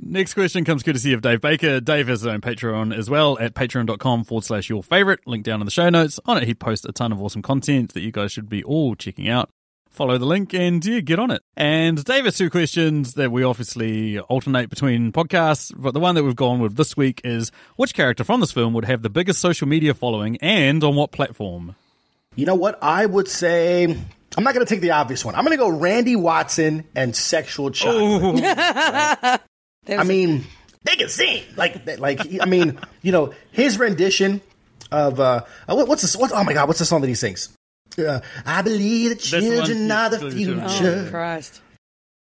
[0.00, 1.80] Next question comes courtesy of Dave Baker.
[1.80, 5.20] Dave has his own Patreon as well at patreon.com forward slash your favorite.
[5.26, 6.18] Link down in the show notes.
[6.24, 8.94] On it, he posts a ton of awesome content that you guys should be all
[8.94, 9.50] checking out.
[9.98, 11.42] Follow the link and yeah, get on it.
[11.56, 16.22] And Dave has two questions that we obviously alternate between podcasts, but the one that
[16.22, 19.40] we've gone with this week is which character from this film would have the biggest
[19.40, 21.74] social media following and on what platform?
[22.36, 22.78] You know what?
[22.80, 23.86] I would say
[24.36, 25.34] I'm not going to take the obvious one.
[25.34, 28.44] I'm going to go Randy Watson and sexual chocolate.
[28.44, 30.44] I mean,
[30.84, 34.42] they can sing like like I mean, you know, his rendition
[34.92, 36.16] of uh, uh, what's this?
[36.16, 37.52] What, oh my God, what's the song that he sings?
[37.96, 41.04] Uh, I believe the the one- children are the future.
[41.06, 41.60] Oh Christ.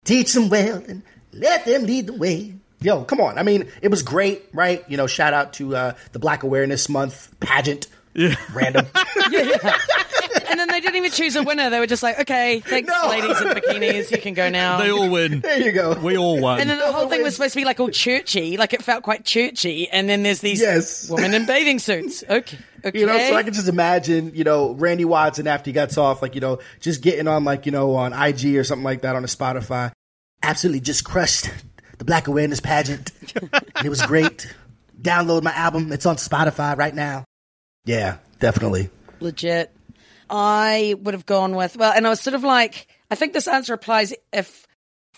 [0.05, 2.55] Teach them well and let them lead the way.
[2.81, 3.37] Yo, come on.
[3.39, 4.83] I mean, it was great, right?
[4.89, 7.87] You know, shout out to uh, the Black Awareness Month pageant.
[8.15, 8.35] Yeah.
[8.53, 8.87] Random.
[10.51, 11.71] And then they didn't even choose a winner.
[11.71, 13.09] They were just like, okay, thanks, No.
[13.09, 14.11] ladies in bikinis.
[14.11, 14.79] You can go now.
[14.79, 15.41] They all win.
[15.43, 15.95] there you go.
[15.95, 16.61] We all won.
[16.61, 19.05] and then the whole thing was supposed to be like all churchy, like it felt
[19.05, 19.89] quite churchy.
[19.89, 21.09] And then there's these Yes.
[21.09, 22.23] women in bathing suits.
[22.29, 22.99] Okay, okay.
[23.01, 26.21] You know, so I can just imagine, you know, Randy Watson after he gets off,
[26.21, 29.15] like, you know, just getting on, like, you know, on IG or something like that
[29.17, 29.93] on a Spotify.
[30.43, 31.49] Absolutely just crushed
[31.99, 33.13] the Black Awareness pageant.
[33.41, 34.53] and it was great.
[35.01, 35.93] Download my album.
[35.93, 37.25] It's on Spotify right now.
[37.85, 38.91] Yeah, definitely.
[39.21, 39.75] legit.
[40.29, 43.49] I would have gone with well, and I was sort of like, I think this
[43.49, 44.67] answer applies if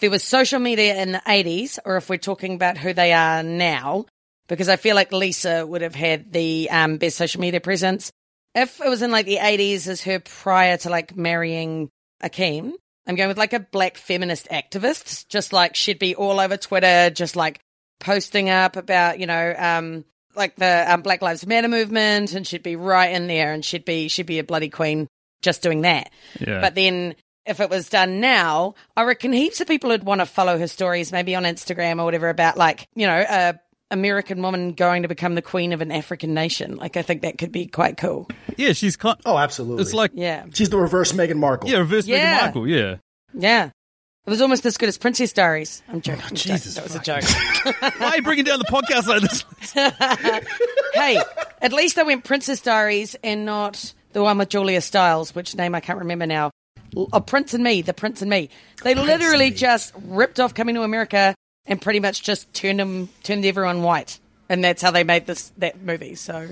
[0.00, 3.42] there was social media in the eighties, or if we're talking about who they are
[3.42, 4.06] now,
[4.48, 8.10] because I feel like Lisa would have had the um, best social media presence.
[8.54, 11.90] If it was in like the eighties, as her prior to like marrying
[12.22, 12.72] Akeem,
[13.06, 17.10] I'm going with like a black feminist activist, just like she'd be all over Twitter,
[17.10, 17.60] just like
[18.00, 22.62] posting up about you know um like the um, Black Lives Matter movement, and she'd
[22.62, 25.08] be right in there, and she'd be she'd be a bloody queen
[25.42, 26.10] just doing that.
[26.40, 26.60] Yeah.
[26.60, 27.14] But then
[27.44, 30.68] if it was done now, I reckon heaps of people would want to follow her
[30.68, 33.54] stories, maybe on Instagram or whatever, about like you know a
[33.90, 36.76] American woman going to become the queen of an African nation.
[36.76, 38.28] Like I think that could be quite cool.
[38.56, 39.18] yeah, she's kind.
[39.26, 39.82] Oh, absolutely.
[39.82, 41.68] It's like Yeah, She's the reverse Meghan Markle.
[41.68, 42.68] yeah, reverse Meghan Markle.
[42.68, 42.96] Yeah.
[43.34, 43.70] yeah.
[44.24, 45.82] It was almost as good as Princess Diaries.
[45.88, 46.22] I'm joking.
[46.22, 46.54] Oh, I'm joking.
[46.54, 47.24] Jesus that was a joke.
[47.98, 49.44] Why are you bringing down the podcast like this?
[50.94, 51.20] hey,
[51.60, 55.74] at least I went Princess Diaries and not the one with Julia Stiles, which name
[55.74, 56.52] I can't remember now.
[56.96, 58.48] Oh, Prince and Me, The Prince and Me.
[58.84, 61.34] They literally just ripped off Coming to America
[61.66, 65.52] and pretty much just turned them, turned everyone white, and that's how they made this
[65.58, 66.14] that movie.
[66.14, 66.50] So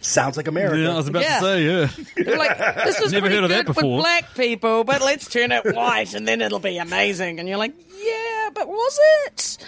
[0.00, 0.78] Sounds like America.
[0.78, 1.40] Yeah, I was about Yeah.
[1.40, 2.24] to say, yeah.
[2.24, 3.96] they're like, this was Never heard of that before.
[3.96, 7.40] with black people, but let's turn it white, and then it'll be amazing.
[7.40, 9.58] And you're like, yeah, but was it?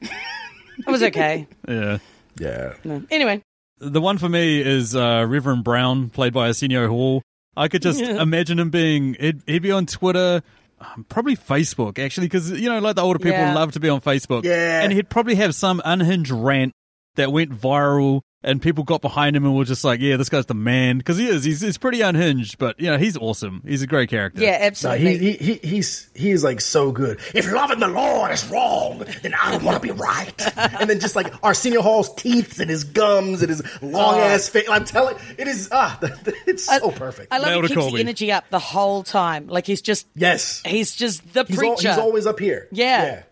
[0.00, 1.46] It was okay.
[1.68, 1.98] Yeah.
[2.38, 2.74] yeah.
[2.84, 3.02] No.
[3.10, 3.42] Anyway,
[3.78, 7.22] The one for me is uh, Reverend Brown, played by Arsenio Hall.
[7.56, 10.42] I could just imagine him being, he'd, he'd be on Twitter,
[10.80, 13.54] um, probably Facebook, actually, because, you know, like the older people Yeah.
[13.54, 14.44] love to be on Facebook.
[14.44, 14.80] Yeah.
[14.82, 16.72] And he'd probably have some unhinged rant
[17.16, 20.46] that went viral and people got behind him and were just like, yeah, this guy's
[20.46, 20.98] the man.
[20.98, 21.42] Because he is.
[21.44, 23.62] He's, he's pretty unhinged, but, you know, he's awesome.
[23.66, 24.40] He's a great character.
[24.42, 25.18] yeah, No, absolutely.
[25.18, 27.18] he, he, he, he's he's like so good.
[27.34, 30.32] If loving the Lord is wrong, then I don't want to be right.
[30.80, 34.20] and then just like Arsenio Hall's teeth and his gums and his long Oh.
[34.20, 34.68] ass face.
[34.68, 35.98] I'm telling, it is ah,
[36.46, 37.32] it's so perfect.
[37.32, 37.92] I love he it, keeps Kolby.
[37.94, 39.48] the energy up the whole time.
[39.48, 41.88] Like he's just yes, he's just the he's, al- preacher.
[41.88, 42.68] he's always up here.
[42.70, 43.02] Yeah.
[43.02, 43.22] Yeah.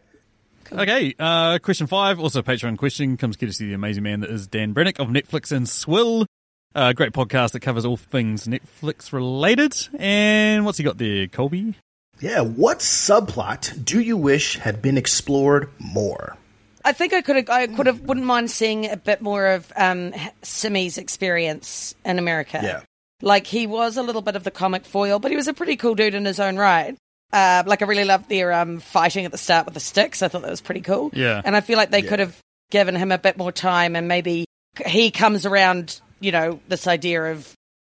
[0.72, 4.31] Okay, uh, question five, also a Patreon question, comes courtesy of the amazing man that
[4.31, 6.26] is Dan Brennick of Netflix and Swill.
[6.74, 9.74] Uh, great podcast that covers all things Netflix related.
[9.98, 11.74] And what's he got there, Kolby?
[12.20, 12.40] yeah.
[12.40, 16.37] What subplot do you wish had been explored more?
[16.85, 19.72] I think I could have I could have wouldn't mind seeing a bit more of
[19.76, 22.61] um Semmi's experience in America.
[22.62, 22.83] Yeah.
[23.22, 25.76] Like he was a little bit of the comic foil, but he was a pretty
[25.76, 26.96] cool dude in his own right.
[27.32, 30.22] Uh, like I really loved their um, fighting at the start with the sticks.
[30.22, 31.10] I thought that was pretty cool.
[31.12, 31.42] Yeah.
[31.44, 32.08] and I feel like they Yeah.
[32.08, 32.36] could have
[32.70, 34.44] given him a bit more time, and maybe
[34.86, 36.00] he comes around.
[36.20, 37.52] You know, this idea of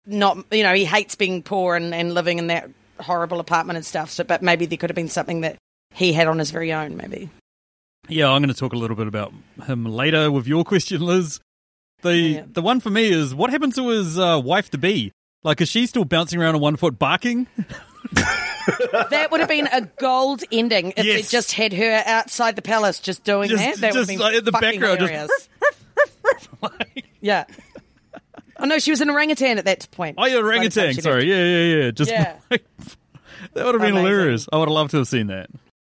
[0.07, 0.39] not.
[0.51, 4.11] You know, he hates being poor and, and living in that horrible apartment and stuff.
[4.11, 5.57] So, but maybe there could have been something that
[5.95, 6.97] he had on his very own.
[6.97, 7.29] Maybe.
[8.09, 9.33] Yeah, I'm going to talk a little bit about
[9.67, 11.41] him later with your question, Liz.
[12.03, 12.43] The Yeah.
[12.51, 15.13] the one for me is what happened to his uh, wife to be?
[15.43, 17.47] Like, is she still bouncing around on one foot barking?
[19.11, 21.17] That would have been a gold ending if Yes.
[21.17, 23.77] they just had her outside the palace just doing Just- that.
[23.77, 26.49] That would just have been like in the fucking background, just- hilarious.
[26.61, 27.03] flying.
[27.21, 27.45] Yeah.
[28.59, 30.15] Oh no, she was an orangutan at that point.
[30.19, 30.95] Oh, yeah, By the orangutan.
[30.95, 31.27] Sorry.
[31.27, 31.27] left.
[31.27, 31.91] Yeah, yeah, yeah.
[31.91, 32.37] Just Yeah.
[32.51, 32.61] that
[33.67, 33.97] would have been Amazing.
[33.97, 34.49] hilarious.
[34.53, 35.51] I would have loved to have seen that.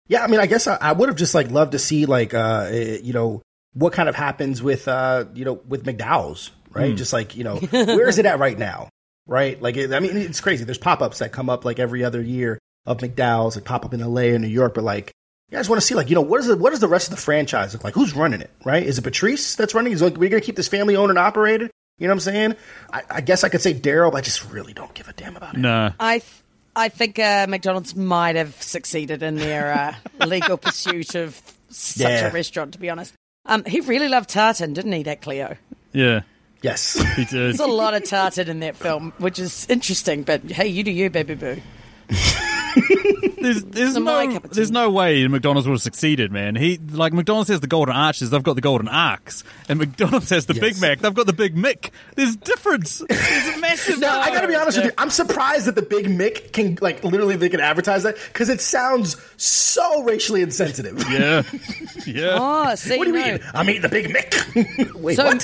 [0.07, 2.33] Yeah, I mean, I guess I, I would have just like loved to see like
[2.33, 3.41] uh, eh, you know
[3.73, 6.95] what kind of happens with uh, you know with McDowell's, right?
[6.95, 8.89] Just like you know where is it at right now,
[9.27, 9.61] right?
[9.61, 10.63] Like it, I mean, it's crazy.
[10.63, 13.93] There's pop ups that come up like every other year of McDowell's that pop up
[13.93, 14.33] in L.A.
[14.33, 15.11] and New York, but like.
[15.51, 17.09] you guys want to see, like, you know, what is the what does the rest
[17.09, 17.93] of the franchise look like?
[17.93, 18.83] Who's running it, right?
[18.83, 19.93] Is it Patrice that's running?
[19.93, 21.69] Is like, we're going to keep this family owned and operated?
[21.99, 22.55] You know what I'm saying?
[22.93, 25.35] I, I guess I could say Darryl, but I just really don't give a damn
[25.35, 25.59] about it.
[25.59, 25.91] No.
[25.99, 26.31] I th-
[26.75, 29.95] I think uh, McDonald's might have succeeded in their uh,
[30.27, 32.27] legal pursuit of such Yeah.
[32.27, 32.73] a restaurant.
[32.73, 33.13] To be honest,
[33.45, 35.03] um, he really loved tartan, didn't he?
[35.03, 35.57] That Cleo.
[35.91, 36.21] Yeah.
[36.61, 36.97] Yes.
[37.15, 37.31] He did.
[37.31, 40.23] There's a lot of tartan in that film, which is interesting.
[40.23, 41.61] But hey, you do you, baby boo.
[43.39, 46.55] There's, there's Not no, cup there's no way McDonald's would have succeeded, man.
[46.55, 50.47] He like McDonald's has the golden arches, they've got the golden arcs, and McDonald's has
[50.47, 50.61] the Yes.
[50.61, 51.91] Big Mac, they've got the Big Mick.
[52.15, 52.97] There's difference.
[53.09, 53.99] There's a massive.
[53.99, 54.91] No, I gotta be honest with you.
[54.97, 58.59] I'm surprised that the Big Mick can like literally they can advertise that because it
[58.59, 60.97] sounds so racially insensitive.
[61.09, 61.43] Yeah,
[62.05, 62.37] yeah.
[62.39, 63.25] Oh, see, What do you no.
[63.33, 63.39] mean?
[63.53, 64.93] I'm eating the Big Mick.
[64.95, 65.39] Wait, So what?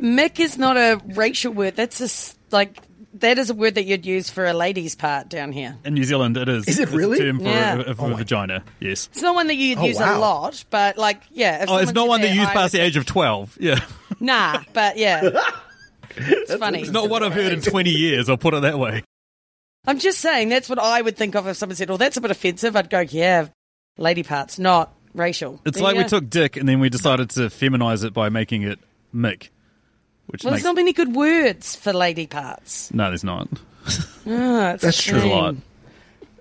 [0.00, 1.76] Mick is not a racial word.
[1.76, 2.76] That's a s- like
[3.20, 5.76] that is a word that you'd use for a lady's part down here.
[5.84, 6.66] In New Zealand, it is.
[6.68, 7.18] Is it It's a really?
[7.18, 7.74] term for Yeah.
[7.80, 8.62] a, for oh a vagina.
[8.80, 9.08] Yes.
[9.12, 10.16] It's not one that you'd Oh, use wow.
[10.16, 11.62] a lot, but like yeah.
[11.62, 13.56] If Oh, it's not one that you use past would- the age of twelve.
[13.60, 13.80] Yeah,
[14.20, 15.28] Nah, but yeah,
[16.16, 16.80] it's funny.
[16.80, 18.28] it's not what I've heard in twenty years.
[18.28, 19.02] I'll put it that way.
[19.86, 22.20] I'm just saying that's what I would think of if someone said, "Oh, that's a
[22.20, 23.48] bit offensive." I'd go, "Yeah,
[23.98, 26.08] lady parts, not racial." It's There like we go.
[26.08, 28.78] took Dick and then we decided to feminize it by making it
[29.14, 29.50] Mick,
[30.26, 32.92] which Well, makes there's not many good words for lady parts.
[32.92, 33.48] no, there's not.
[34.28, 35.12] Ah, it's That's true.
[35.20, 35.30] There's a shame.
[35.38, 35.54] lot.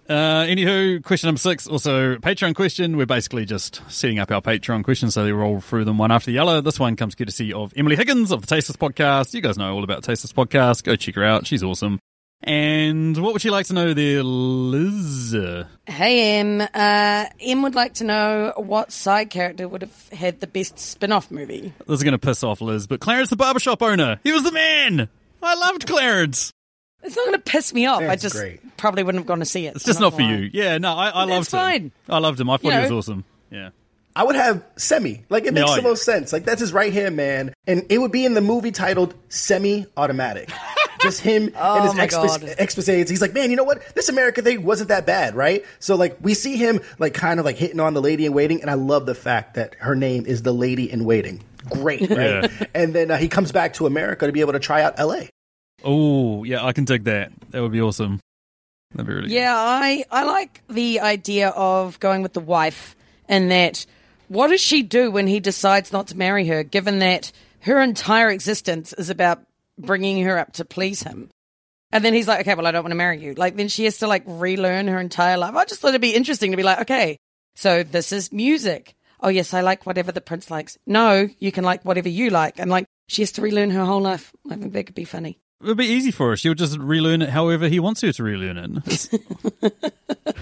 [0.10, 2.98] Uh, anywho, question number six, also Patreon question.
[2.98, 6.32] We're basically just setting up our Patreon questions, so they roll through them one after
[6.32, 6.62] the other.
[6.62, 9.34] This one comes courtesy of Emily Higgins of the Tasteless Podcast.
[9.36, 10.84] You guys know all about Tasteless Podcast.
[10.84, 11.46] Go check her out.
[11.48, 12.00] She's awesome.
[12.46, 15.36] And what would you like to know there, Liz?
[15.88, 16.62] Hey, Em.
[16.62, 21.32] Uh, Em would like to know what side character would have had the best spin-off
[21.32, 21.74] movie.
[21.88, 24.20] This is going to piss off Liz, but Clarence the barbershop owner.
[24.24, 25.10] He was the man.
[25.42, 26.52] I loved Clarence.
[27.04, 28.02] It's not going to piss me off.
[28.04, 28.78] I just great.
[28.78, 29.76] probably wouldn't have gone to see it.
[29.76, 30.50] It's just I'm not for gonna you.
[30.54, 31.60] Yeah, no, I, I loved That's him.
[31.60, 31.92] fine.
[32.10, 32.50] I loved him.
[32.50, 33.26] I thought You he was awesome.
[33.52, 33.70] Yeah.
[34.16, 35.24] I would have Semmi.
[35.30, 36.32] Like it makes Yeah, the most sense.
[36.32, 39.86] Like that's his right hand man, and it would be in the movie titled Semi
[39.98, 40.50] Automatic.
[41.06, 43.10] Just him Oh, and his my expos- exposés.
[43.10, 43.82] He's like, man, you know what?
[43.96, 45.64] This America thing wasn't that bad, right?
[45.80, 48.62] So like we see him like kind of like hitting on the lady in waiting,
[48.62, 51.44] and I love the fact that her name is the lady in waiting.
[51.70, 52.18] Great, right?
[52.52, 52.66] Yeah.
[52.76, 55.30] And then uh, he comes back to America to be able to try out L.A.
[55.84, 57.32] Oh, yeah, I can dig that.
[57.52, 58.20] That would be awesome.
[58.92, 59.34] That'd be really good.
[59.36, 62.96] Yeah, I, I like the idea of going with the wife
[63.28, 63.86] and that
[64.28, 68.30] what does she do when he decides not to marry her, given that her entire
[68.30, 69.42] existence is about
[69.78, 71.30] bringing her up to please him?
[71.92, 73.34] And then he's like, okay, well, I don't want to marry you.
[73.36, 75.56] Like, then she has to like relearn her entire life.
[75.56, 77.18] I just thought it'd be interesting to be like, okay,
[77.56, 78.96] so this is music.
[79.22, 80.78] Oh, yes, I like whatever the prince likes.
[80.86, 82.60] No, you can like whatever you like.
[82.60, 84.34] And like, she has to relearn her whole life.
[84.50, 85.40] I think that could be funny.
[85.62, 86.38] It would be easy for her.
[86.38, 89.10] She'll just relearn it however he wants her to relearn it.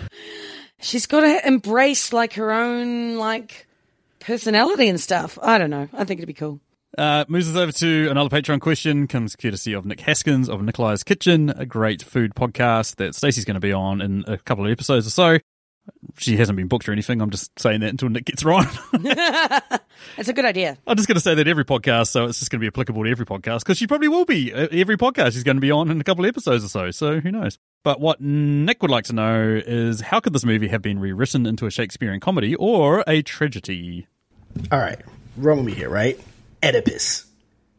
[0.79, 3.67] She's got to embrace like her own like
[4.19, 5.37] personality and stuff.
[5.41, 5.87] I don't know.
[5.93, 6.59] I think it'd be cool.
[6.97, 9.07] Uh, moves us over to another Patreon question.
[9.07, 13.55] Comes courtesy of Nick Haskins of Nikolai's Kitchen, a great food podcast that Stacey's going
[13.55, 15.37] to be on in a couple of episodes or so.
[16.17, 17.21] She hasn't been booked or anything.
[17.21, 18.67] I'm just saying that until Nick gets right.
[20.17, 20.77] It's a good idea.
[20.85, 23.03] I'm just going to say that every podcast, so it's just going to be applicable
[23.03, 24.53] to every podcast because she probably will be.
[24.53, 26.91] Uh, Every podcast she's going to be on in a couple of episodes or so,
[26.91, 27.57] so who knows.
[27.83, 31.45] But what Nick would like to know is how could this movie have been rewritten
[31.45, 34.07] into a Shakespearean comedy or a tragedy?
[34.71, 34.99] All right,
[35.37, 36.19] run with me here, right?
[36.63, 37.25] Oedipus.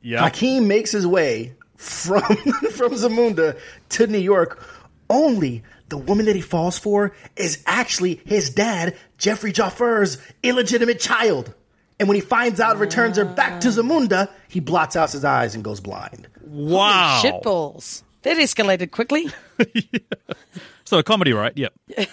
[0.02, 0.20] Yeah.
[0.22, 2.22] Hakeem makes his way from
[2.72, 3.58] from Zamunda
[3.90, 4.62] to New York.
[5.08, 11.54] Only the woman that he falls for is actually his dad, Jaffe Joffer's illegitimate child.
[12.00, 15.54] And when he finds out, returns her back to Zamunda, he blots out his eyes
[15.54, 16.26] and goes blind.
[16.42, 17.20] Wow.
[17.22, 18.02] Shitballs.
[18.22, 19.28] That escalated quickly.
[20.86, 21.52] So a comedy, right?
[21.56, 21.72] Yep.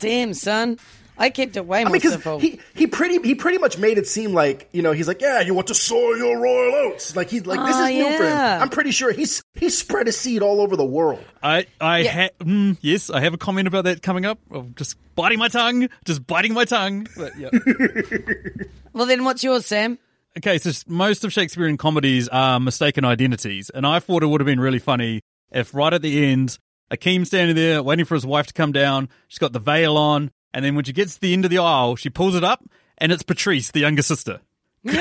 [0.00, 0.78] Damn, son.
[1.18, 2.38] I kept it way I mean, because simple.
[2.38, 5.40] he, he pretty he pretty much made it seem like you know he's like yeah
[5.40, 8.24] you want to sow your royal oats like he's like this Oh, is new for
[8.24, 8.36] him.
[8.62, 11.24] I'm pretty sure he's he spread a seed all over the world.
[11.42, 12.12] I, I Yeah.
[12.12, 14.38] ha- mm, yes, I have a comment about that coming up.
[14.50, 17.06] Of just biting my tongue, just biting my tongue.
[17.16, 17.48] But, yeah.
[18.92, 19.98] well, then what's yours, Sam?
[20.38, 24.46] okay, so most of Shakespearean comedies are mistaken identities, and I thought it would have
[24.46, 26.58] been really funny if right at the end,
[26.90, 29.08] Akeem's standing there waiting for his wife to come down.
[29.28, 31.58] She's got the veil on, and then when she gets to the end of the
[31.58, 32.62] aisle, she pulls it up,
[32.98, 34.40] and it's Patrice, the younger sister.
[34.84, 34.98] and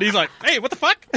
[0.00, 1.06] he's like, "Hey, what the fuck?"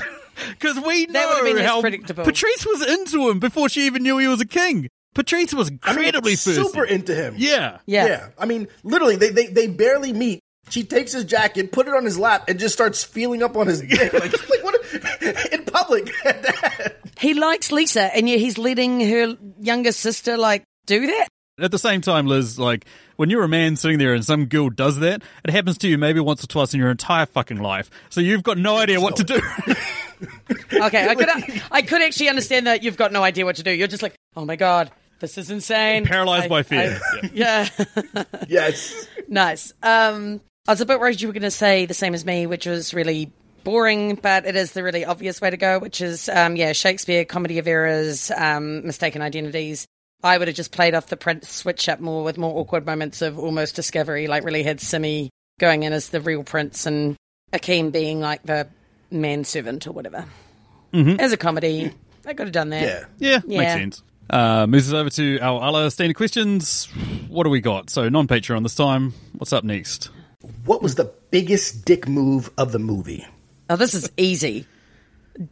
[0.52, 2.24] Because we That would've know been how predictable.
[2.24, 4.88] Patrice was into him before she even knew he was a king.
[5.16, 7.34] Patrice was I mean, incredibly super into him.
[7.38, 7.80] yeah.
[7.88, 8.30] Yeah.
[8.38, 10.40] I mean, literally, they, they they barely meet.
[10.70, 13.66] She takes his jacket, put it on his lap, and just starts feeling up on
[13.66, 14.76] his dick, like, like what
[15.52, 16.14] in public.
[17.20, 21.28] He likes Lisa, and yet he's letting her younger sister like do that.
[21.60, 24.70] At the same time, Liz, like when you're a man sitting there and some girl
[24.70, 27.90] does that, it happens to you maybe once or twice in your entire fucking life.
[28.10, 29.42] So you've got no idea what to do.
[30.74, 31.30] Okay, I could
[31.72, 33.72] I could actually understand that you've got no idea what to do.
[33.72, 34.90] You're just like, oh my god,
[35.20, 36.06] this is insane.
[36.06, 37.00] Paralyzed I- by fear.
[37.00, 37.70] I- yeah,
[38.48, 39.74] yes, nice.
[39.84, 42.48] Um, I was a bit worried you were going to say the same as me,
[42.48, 43.32] which was really
[43.64, 47.24] boring, but it is the really obvious way to go, which is um, yeah, Shakespeare,
[47.24, 49.86] comedy of errors, um, mistaken identities.
[50.24, 53.22] I would have just played off the prince switch up more with more awkward moments
[53.22, 57.16] of almost discovery, like really had Semmi going in as the real prince and
[57.54, 58.68] Akeem being like the
[59.12, 60.26] manservant or whatever.
[60.94, 61.92] As a comedy,
[62.26, 62.82] I could have done that.
[62.82, 63.06] yeah.
[63.20, 63.60] Yeah, Yeah.
[63.60, 64.04] makes sense.
[64.30, 66.86] Uh, moves us over to our other standard questions.
[67.30, 67.90] What do we got?
[67.92, 69.14] So non Patreon this time.
[69.38, 70.10] What's up next?
[70.66, 73.26] What was the biggest dick move of the movie?
[73.70, 74.66] Oh, this is easy.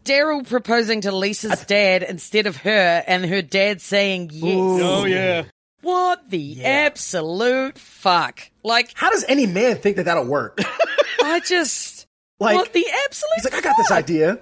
[0.04, 4.56] Darryl proposing to Lisa's dad instead of her, and her dad saying yes.
[4.82, 5.44] Oh yeah.
[5.82, 8.42] What the absolute fuck?
[8.64, 10.60] Like, How does any man think that that'll work?
[11.22, 12.08] I just.
[12.40, 14.40] Like, what the absolute He's like, I got this idea.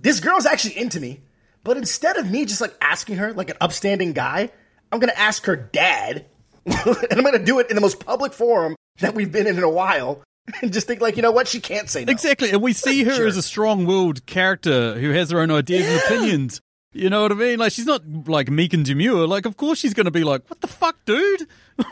[0.00, 1.20] This girl's actually into me,
[1.62, 4.50] but instead of me just like asking her like an upstanding guy,
[4.90, 6.26] I'm gonna ask her dad,
[6.66, 9.62] and I'm gonna do it in the most public forum that we've been in in
[9.62, 10.22] a while,
[10.62, 12.10] and just think like, you know what, she can't say no.
[12.10, 12.50] Exactly.
[12.50, 13.26] And we see her Sure.
[13.26, 16.60] as a strong willed character who has her own ideas and opinions.
[16.92, 17.58] You know what I mean?
[17.58, 19.26] Like she's not like meek and demure.
[19.26, 21.46] Like of course she's gonna be like, What the fuck, dude?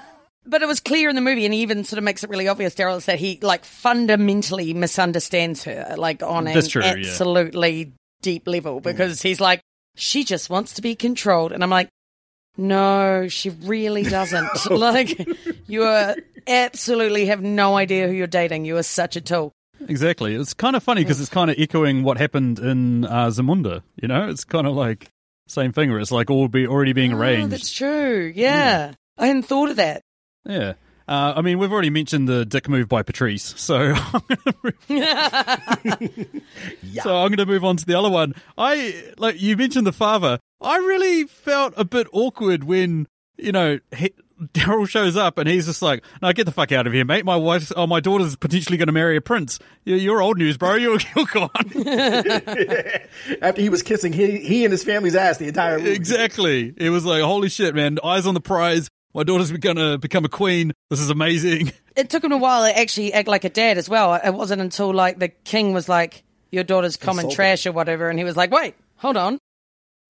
[0.45, 2.49] But it was clear in the movie, and he even sort of makes it really
[2.49, 6.95] obvious, Darryl, is that he like fundamentally misunderstands her, like on an That's true, yeah.
[6.95, 9.61] absolutely deep level, because he's like,
[9.95, 11.89] she just wants to be controlled, and I'm like,
[12.57, 14.49] no, she really doesn't.
[14.71, 15.19] like,
[15.67, 18.65] you are absolutely have no idea who you're dating.
[18.65, 19.53] You are such a tool.
[19.89, 20.35] Exactly.
[20.35, 23.83] It's kind of funny because it's kind of echoing what happened in uh, Zamunda.
[24.01, 25.09] You know, it's kind of like
[25.49, 27.51] same thing where it's like all be already being Oh, arranged.
[27.51, 28.33] that's true.
[28.35, 28.95] Yeah.
[29.19, 30.03] I hadn't thought of that.
[30.47, 30.75] Yeah.
[31.13, 34.23] Uh, I mean, we've already mentioned the dick move by Patrice, so so
[34.89, 35.05] I'm
[37.03, 38.35] going to move on to the other one.
[38.57, 40.39] I like you mentioned the father.
[40.63, 44.15] I really felt a bit awkward when you know he,
[44.55, 47.27] Darryl shows up and he's just like, "No, get the fuck out of here, mate.
[47.27, 49.59] My wife, oh, my daughter's potentially going to marry a prince.
[49.85, 50.77] You're, you're old news, bro.
[50.77, 51.51] You're, you're gone."
[53.43, 55.91] After he was kissing he, he and his family's ass the entire movie.
[55.91, 56.73] exactly.
[56.75, 57.99] It was like, "Holy shit, man!
[58.03, 58.89] Eyes on the prize.
[59.15, 60.73] My daughter's going to become a queen.
[60.91, 63.87] This is amazing." It took him a while to actually act like a dad as
[63.87, 64.15] well.
[64.15, 67.37] It wasn't until like the king was like, "Your daughter's common Insulting.
[67.37, 69.39] trash" or whatever, and he was like, "Wait, hold on,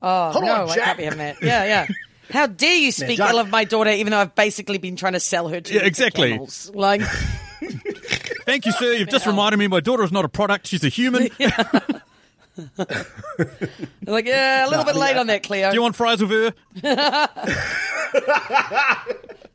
[0.01, 1.87] oh Hold no, on, I Jack." can't be having that." Yeah, yeah.
[2.31, 5.15] How dare you speak John- ill of my daughter, even though I've basically been trying
[5.15, 6.31] to sell her to Yeah, exactly.
[6.31, 6.71] camels.
[6.73, 7.01] Like,
[8.47, 8.93] Thank you, sir.
[8.93, 11.31] You've just reminded me my daughter is not a product; she's a human.
[14.07, 15.71] Like yeah, a little bit late I- on that, Cleo.
[15.71, 16.53] Do you want fries with her?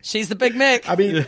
[0.01, 0.87] She's the Big Mick.
[0.87, 1.25] I mean,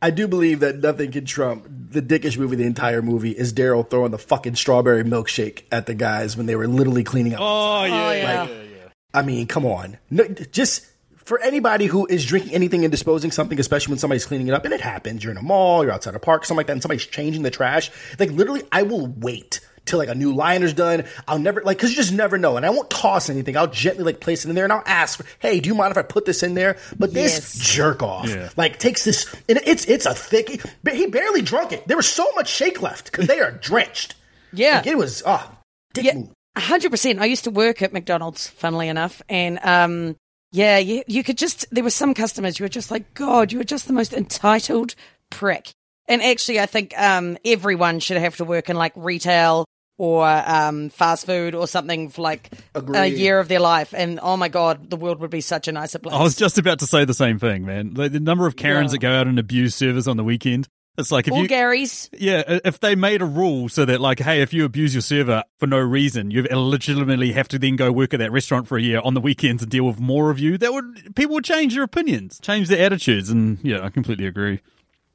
[0.00, 2.56] I do believe that nothing can trump the dickish movie.
[2.56, 6.56] The entire movie is Darryl throwing the fucking strawberry milkshake at the guys when they
[6.56, 7.40] were literally cleaning up.
[7.42, 8.46] Oh yeah.
[8.48, 8.88] oh yeah.
[9.12, 9.98] I mean, come on.
[10.10, 10.86] No, just
[11.16, 14.64] for anybody who is drinking anything and disposing something, especially when somebody's cleaning it up,
[14.64, 16.82] and it happens, you're in a mall, you're outside a park, something like that, and
[16.82, 17.90] somebody's changing the trash.
[18.18, 21.04] Like literally, I will wait till like a new liner's done.
[21.28, 23.56] I'll never like because you just never know, and I won't toss anything.
[23.56, 25.98] I'll gently like place it in there, and I'll ask, "Hey, do you mind if
[25.98, 27.58] I put this in there?" But this Yes.
[27.58, 28.48] jerk off Yeah.
[28.56, 30.60] like takes this, and it's it's a thick.
[30.82, 31.86] But he barely drunk it.
[31.88, 34.14] There was so much shake left because they are drenched.
[34.52, 34.76] Yeah.
[34.76, 35.50] Like, it was oh,
[35.92, 36.28] dick Yeah, move.
[36.56, 37.20] hundred percent.
[37.20, 40.16] I used to work at McDonald's, funnily enough, and um,
[40.52, 43.58] yeah, you, you could just there were some customers you were just like, God, you
[43.58, 44.94] were just the most entitled
[45.30, 45.72] prick.
[46.06, 49.64] And actually, I think um, everyone should have to work in like retail
[49.96, 53.94] or um, fast food or something for like a year of their life.
[53.96, 56.14] And oh my God, the world would be such a nicer place.
[56.14, 57.94] I was just about to say the same thing, man.
[57.94, 58.96] The, the number of Karens Yeah.
[58.96, 60.68] that go out and abuse servers on the weekend.
[60.96, 62.08] It's like if or you, Gary's.
[62.16, 65.42] yeah, if they made a rule so that like, hey, if you abuse your server
[65.58, 68.80] for no reason, you legitimately have to then go work at that restaurant for a
[68.82, 70.56] year on the weekends and deal with more of you.
[70.56, 74.60] That would people would change their opinions, change their attitudes, and yeah, I completely agree.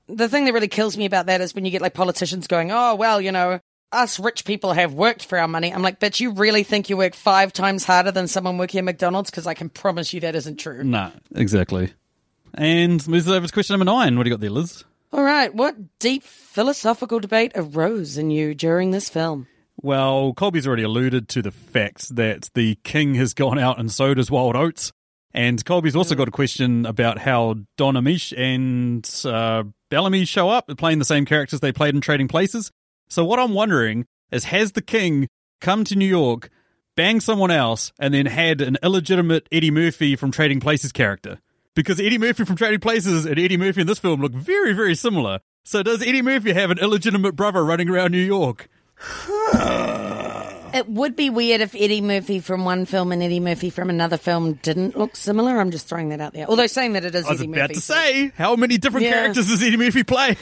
[0.10, 2.72] the thing that really kills me about that is when you get like politicians going,
[2.74, 3.62] "Oh, well, you know,
[3.92, 6.98] us rich people have worked for our money." I'm like, "But you really think you
[6.98, 10.36] work five times harder than someone working at McDonald's?" Because I can promise you that
[10.36, 10.84] isn't true.
[10.84, 11.94] Nah, exactly.
[12.54, 14.18] And moves us over to question number nine.
[14.18, 14.84] What do you got there, Liz?
[15.12, 19.48] All right, what deep philosophical debate arose in you during this film?
[19.82, 24.18] Well, Kolby's already alluded to the fact that the king has gone out and sowed
[24.18, 24.92] his wild oats.
[25.34, 30.68] And Kolby's also got a question about how Don Ameche and uh, Bellamy show up
[30.78, 32.72] playing the same characters they played in Trading Places.
[33.10, 35.28] So what I'm wondering is has the king
[35.62, 36.50] come to New York,
[36.96, 41.40] banged someone else, and then had an illegitimate Eddie Murphy from Trading Places character?
[41.76, 44.96] Because Eddie Murphy from Trading Places and Eddie Murphy in this film look very, very
[44.96, 45.40] similar.
[45.64, 48.70] So does Eddie Murphy have an illegitimate brother running around New York?
[50.72, 54.18] It would be weird if Eddie Murphy from one film and Eddie Murphy from another
[54.18, 55.60] film didn't look similar.
[55.60, 56.46] I'm just throwing that out there.
[56.48, 57.74] Although saying that it is I was Eddie about Murphy.
[57.74, 59.14] to say, how many different Yeah.
[59.14, 60.38] characters does Eddie Murphy play?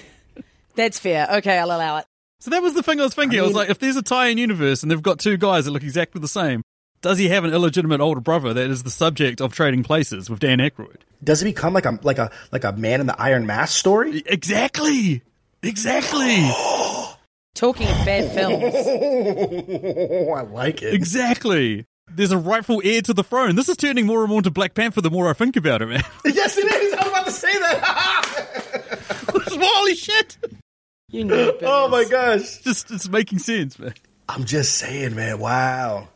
[0.76, 1.28] That's fair.
[1.38, 2.06] Okay, I'll allow it.
[2.40, 3.40] So that was the thing I was thinking.
[3.40, 5.84] I, was like, if there's a tie-in universe and they've got two guys that look
[5.84, 6.62] exactly the same,
[7.02, 10.40] does he have an illegitimate older brother that is the subject of Trading Places with
[10.40, 10.98] Dan Aykroyd?
[11.24, 14.24] Does it become like a like a like a man in the Iron Mask story?
[14.26, 15.24] Exactly.
[15.64, 16.50] Exactly.
[17.56, 18.74] Talking of bad films.
[18.76, 20.94] Oh, I like it.
[20.94, 21.86] exactly.
[22.10, 23.56] There's a rightful heir to the throne.
[23.56, 25.88] This is turning more and more into Black Panther the more I think about it,
[25.88, 26.04] man.
[26.26, 26.94] yes, it is.
[26.94, 28.98] I was about to say that.
[29.60, 30.38] Holy shit.
[31.10, 31.58] You know.
[31.62, 32.58] oh my gosh.
[32.60, 33.94] Just it's making sense, man.
[34.28, 35.40] I'm just saying, man.
[35.40, 36.10] Wow.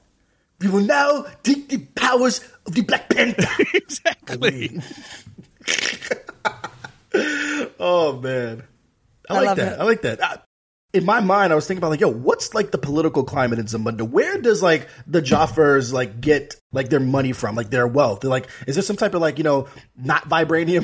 [0.59, 3.47] We will now take the powers of the Black Panther.
[3.73, 4.79] exactly.
[7.79, 8.63] oh man,
[9.29, 9.73] I, I like that.
[9.73, 9.79] it.
[9.79, 10.23] I like that.
[10.23, 10.39] I,
[10.93, 13.65] in my mind, I was thinking about like, yo, what's like the political climate in
[13.65, 14.01] Zamunda?
[14.01, 18.19] Where does like the Joffers like get like their money from, like their wealth?
[18.19, 20.83] They're like, is there some type of like you know not vibranium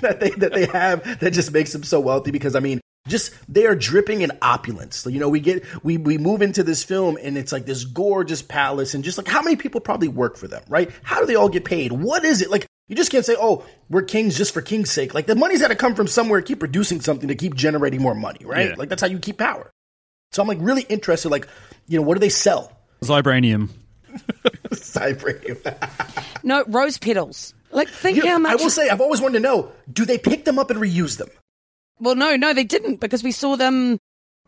[0.00, 2.30] that they that they have that just makes them so wealthy?
[2.30, 4.96] Because I mean, just they are dripping in opulence.
[4.96, 7.84] So, you know, we get we we move into this film and it's like this
[7.84, 10.90] gorgeous palace and just like how many people probably work for them, right?
[11.02, 11.92] How do they all get paid?
[11.92, 12.66] What is it like?
[12.88, 15.68] You just can't say, "Oh, we're kings just for king's sake." Like the money's got
[15.68, 16.42] to come from somewhere.
[16.42, 18.70] Keep producing something to keep generating more money, right?
[18.70, 18.74] Yeah.
[18.76, 19.70] Like that's how you keep power.
[20.32, 21.30] So I'm like really interested.
[21.30, 21.48] Like,
[21.86, 22.72] you know, what do they sell?
[23.02, 23.70] Vibranium.
[24.72, 25.78] Cyber.
[26.42, 27.54] No, rose petals.
[27.70, 28.52] Like, think You know, how much.
[28.52, 31.16] I will say, I've always wanted to know: Do they pick them up and reuse
[31.16, 31.28] them?
[32.02, 33.98] Well, no, no, they didn't because we saw them,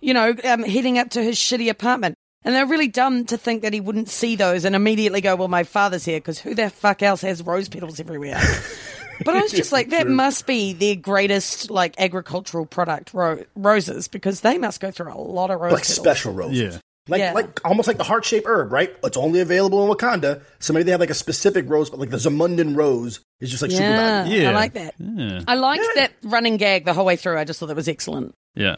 [0.00, 2.16] you know, um, heading up to his shitty apartment.
[2.44, 5.48] And they're really dumb to think that he wouldn't see those and immediately go, well,
[5.48, 8.38] my father's here because who the fuck else has rose petals everywhere?
[9.24, 14.08] but I was just like, that must be their greatest, like, agricultural product, ro- roses,
[14.08, 15.74] because they must go through a lot of roses.
[15.74, 15.96] Like petals.
[15.96, 16.58] special roses.
[16.58, 16.78] Yeah.
[17.06, 17.32] Like, Yeah.
[17.34, 18.94] like almost like the heart shaped herb, right?
[19.04, 20.42] It's only available in Wakanda.
[20.58, 23.60] So maybe they have like a specific rose, but like the Zamundan rose is just
[23.62, 24.42] like super Yeah, valuable.
[24.42, 24.50] Yeah.
[24.50, 24.94] I like that.
[24.98, 25.40] Yeah.
[25.46, 27.36] I liked that running gag the whole way through.
[27.38, 28.32] I just thought that was excellent.
[28.54, 28.76] Yeah.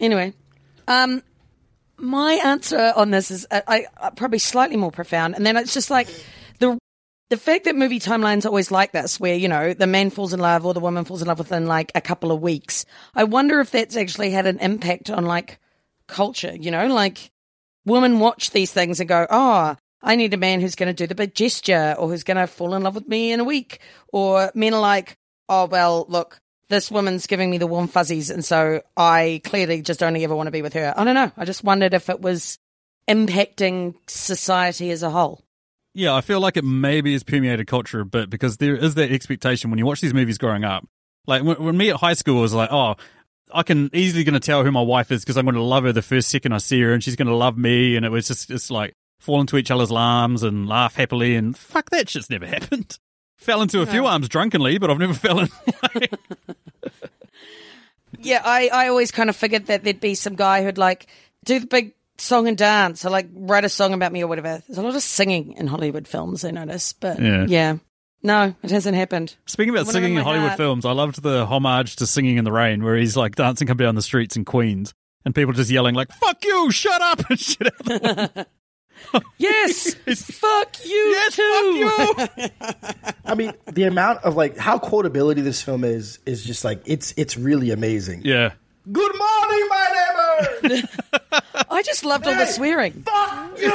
[0.00, 0.32] Anyway,
[0.88, 1.22] um,
[1.98, 5.74] my answer on this is uh, I, I probably slightly more profound, and then it's
[5.74, 6.08] just like
[6.58, 6.78] the
[7.28, 10.32] the fact that movie timelines are always like this, where you know the man falls
[10.32, 12.86] in love or the woman falls in love within like a couple of weeks.
[13.14, 15.58] I wonder if that's actually had an impact on like
[16.06, 16.56] culture.
[16.58, 17.30] You know, like
[17.84, 21.06] women watch these things and go, "Oh, I need a man who's going to do
[21.06, 23.80] the big gesture or who's going to fall in love with me in a week,"
[24.12, 25.16] or men are like,
[25.48, 30.04] "Oh, well, look." This woman's giving me the warm fuzzies, and so I clearly just
[30.04, 30.94] only ever want to be with her.
[30.96, 31.32] I don't know.
[31.36, 32.60] I just wondered if it was
[33.08, 35.42] impacting society as a whole.
[35.94, 39.10] Yeah, I feel like it maybe has permeated culture a bit because there is that
[39.10, 40.86] expectation when you watch these movies growing up.
[41.26, 42.94] Like when, when me at high school was like, oh,
[43.52, 45.84] I can easily going to tell who my wife is because I'm going to love
[45.84, 48.10] her the first second I see her, and she's going to love me, and it
[48.10, 52.08] was just it's like fall into each other's arms and laugh happily, and fuck that
[52.08, 52.98] shit's never happened.
[53.36, 55.48] Fell into a few arms drunkenly, but I've never fell in.
[58.18, 61.06] Yeah, I, I always kind of figured that there'd be some guy who'd like
[61.44, 64.62] do the big song and dance or like write a song about me or whatever.
[64.66, 66.92] There's a lot of singing in Hollywood films, I notice.
[66.92, 67.46] But Yeah.
[67.48, 67.76] yeah.
[68.22, 69.36] No, it hasn't happened.
[69.46, 70.56] Speaking about singing in Hollywood had.
[70.58, 73.72] films, I loved the homage to Singing in the Rain, where he's like dancing up
[73.72, 74.92] and down the streets in Queens,
[75.24, 77.66] and people just yelling like "fuck you, shut up" and shit.
[77.66, 78.46] Out the
[79.38, 79.94] Yes!
[79.94, 81.90] fuck you yes, too!
[81.96, 82.48] fuck you.
[83.24, 87.14] I mean, the amount of like how quotability this film is is just like it's
[87.16, 88.20] it's really amazing.
[88.24, 88.52] yeah.
[88.90, 90.88] Good morning, my neighbor.
[91.70, 92.92] I just loved all the swearing.
[93.04, 93.66] Fuck you.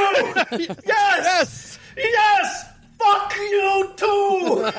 [0.60, 0.80] yes.
[0.86, 1.80] Yes.
[1.96, 2.66] Yes.
[3.06, 4.72] Fuck you too.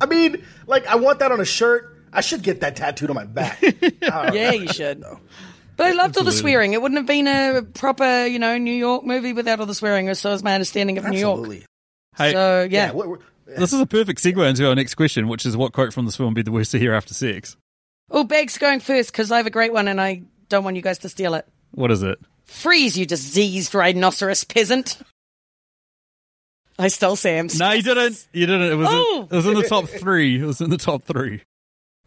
[0.00, 1.96] I mean, like I want that on a shirt.
[2.12, 3.62] I should get that tattooed on my back.
[4.02, 5.02] Uh, yeah, you should.
[5.76, 6.72] But I loved all the swearing.
[6.74, 10.08] It wouldn't have been a proper, you know, New York movie without all the swearing,
[10.08, 11.48] or so is my understanding of New York.
[12.16, 12.86] Hey, So, yeah.
[12.88, 12.92] Yeah.
[12.92, 15.92] what- what- this is a perfect segue into our next question, which is what quote
[15.94, 17.56] from this film would be the worst to hear after sex?
[18.10, 20.82] Oh, Bag's going first because I have a great one and I don't want you
[20.82, 21.46] guys to steal it.
[21.70, 22.18] What is it?
[22.44, 24.98] Freeze, you diseased rhinoceros peasant.
[26.82, 27.58] I stole Sam's.
[27.58, 28.26] No, you didn't.
[28.32, 28.72] You didn't.
[28.72, 28.88] It was.
[28.90, 29.18] Oh.
[29.30, 30.40] In, it was in the top three.
[30.42, 31.42] It was in the top three.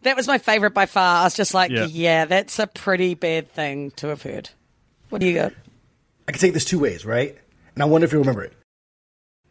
[0.02, 1.22] That was my favorite by far.
[1.22, 1.86] I was just like, Yeah.
[1.86, 2.24] yeah.
[2.26, 4.50] that's a pretty bad thing to have heard.
[5.08, 5.52] What do you got?
[6.28, 7.36] I can take this two ways, right?
[7.74, 8.52] And I wonder if you remember it.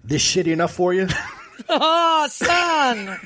[0.04, 1.08] This shitty enough for you?
[1.70, 3.08] Oh, son.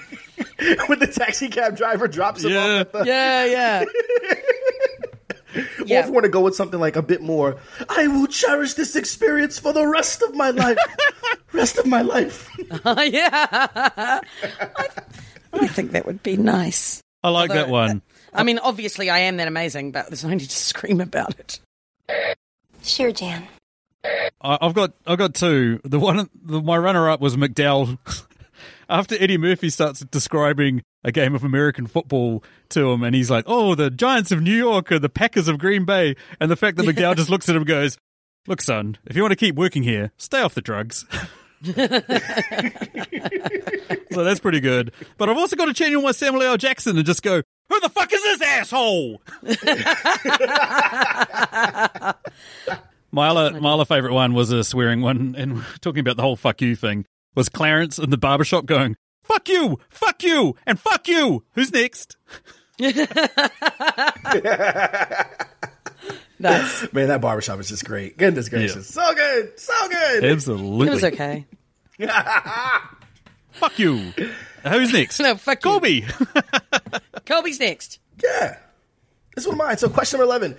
[0.85, 2.59] when the taxi cab driver drops him Yeah.
[2.63, 3.85] off at the yeah, yeah.
[5.55, 5.99] Or Yeah.
[6.01, 7.57] if you want to go with something like a bit more,
[7.89, 10.77] I will cherish this experience for the rest of my life.
[11.53, 12.49] rest of my life.
[12.85, 13.35] Oh, yeah.
[13.61, 14.21] I,
[15.53, 17.01] I think that would be nice.
[17.23, 18.01] I like that one.
[18.33, 21.35] Uh, I mean, obviously, I am that amazing, but there's no need to scream about
[21.39, 21.59] it.
[22.83, 23.47] Sure, Jan.
[24.41, 25.81] I, I've got I've got two.
[25.83, 27.97] The one the, my runner up was McDowell.
[28.89, 33.45] After Eddie Murphy starts describing a game of American football to him, and he's like,
[33.47, 36.77] "Oh, the Giants of New York or the Packers of Green Bay," and the fact
[36.77, 37.99] that McDowell just looks at him and goes,
[38.47, 41.05] "Look, son, if you want to keep working here, stay off the drugs."
[44.11, 44.91] so that's pretty good.
[45.19, 46.57] But I've also got to channel my Samuel L.
[46.57, 49.21] Jackson and just go, "Who the fuck is this asshole?"
[53.11, 56.35] My other, my other favorite one was a swearing one, and talking about the whole
[56.35, 57.05] "fuck you" thing
[57.36, 62.17] was Clarence in the barbershop going "fuck you, fuck you, and fuck you." Who's next?
[66.41, 66.93] Nice.
[66.93, 68.17] Man, that barbershop is just great.
[68.17, 68.88] Goodness gracious.
[68.88, 69.59] So good.
[69.59, 70.23] So good.
[70.23, 70.88] Absolutely.
[70.88, 71.45] It was okay.
[73.51, 74.13] Fuck you.
[74.65, 75.19] Who's next?
[75.19, 75.69] No, fuck you.
[75.71, 76.01] Kolby.
[77.25, 77.99] Kolby's next.
[78.23, 78.57] Yeah.
[79.36, 79.77] This is one of mine.
[79.77, 80.57] So, question number 11.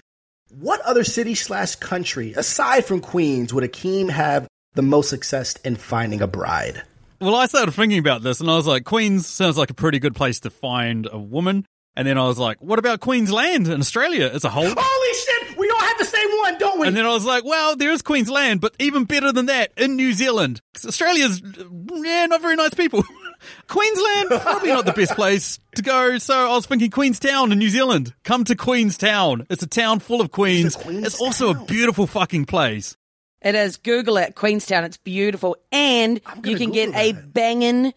[0.58, 5.76] What other city slash country, aside from Queens, would Akeem have the most success in
[5.76, 6.82] finding a bride?
[7.20, 9.98] well, I started thinking about this, and I was like, Queens sounds like a pretty
[9.98, 11.66] good place to find a woman.
[11.96, 14.72] And then I was like, what about Queensland in Australia as a whole?
[14.74, 15.58] Holy shit!
[15.58, 16.86] We all have the same one, don't we?
[16.86, 19.96] And then I was like, well, there is Queensland, but even better than that, in
[19.96, 20.62] New Zealand.
[20.86, 23.04] Australia's, yeah, not very nice people.
[23.68, 26.16] Queensland, probably not the best place to go.
[26.18, 28.14] So I was thinking Queenstown in New Zealand.
[28.22, 29.46] Come to Queenstown.
[29.50, 30.76] It's a town full of queens.
[30.76, 31.04] Queenstown.
[31.04, 32.96] It's also a beautiful fucking place.
[33.42, 33.76] It is.
[33.78, 34.34] Google it.
[34.34, 34.84] Queenstown.
[34.84, 35.56] It's beautiful.
[35.72, 37.32] And you can get Google a that.
[37.32, 37.94] banging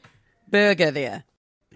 [0.49, 1.23] burger there.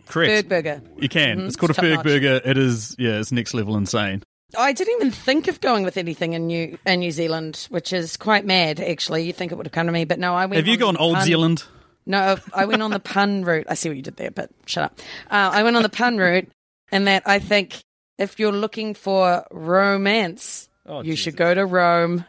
[0.07, 0.47] Correct.
[0.47, 0.81] Berg burger.
[0.97, 1.41] You can.
[1.47, 2.03] It's called a Top Ferg notch.
[2.05, 2.41] Burger.
[2.45, 4.23] It is, yeah, it's next level insane.
[4.57, 8.15] I didn't even think of going with anything in New in New Zealand, which is
[8.15, 8.79] quite mad.
[8.79, 10.33] Actually, you think it would have come to me, but no.
[10.33, 10.55] I went.
[10.55, 11.63] Have you gone Old pun- Zealand?
[12.05, 13.65] No, I went on the pun route.
[13.69, 14.99] I see what you did there, but shut up.
[15.29, 16.47] Uh, I went on the pun route,
[16.89, 17.83] and that I think
[18.17, 21.19] if you're looking for romance, Oh, you Jesus.
[21.25, 22.23] should go to Rome.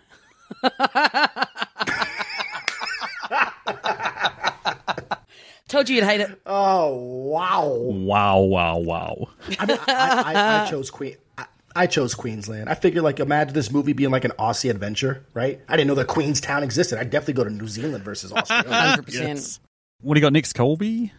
[5.69, 6.41] Told you you'd hate it.
[6.47, 7.69] oh, wow.
[7.69, 9.29] Wow, wow, wow.
[9.59, 11.17] I, mean, I, I, I chose Queen.
[11.37, 11.45] I,
[11.77, 12.71] I chose Queensland.
[12.71, 15.61] I figured, like, imagine this movie being like an Aussie adventure, right?
[15.69, 16.99] I didn't know that Queenstown existed.
[16.99, 18.69] I'd definitely go to New Zealand versus Australia.
[18.73, 19.59] Hundred percent.
[20.01, 21.11] What do you got next, Kolby?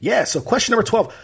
[0.00, 1.14] yeah, so question number 12.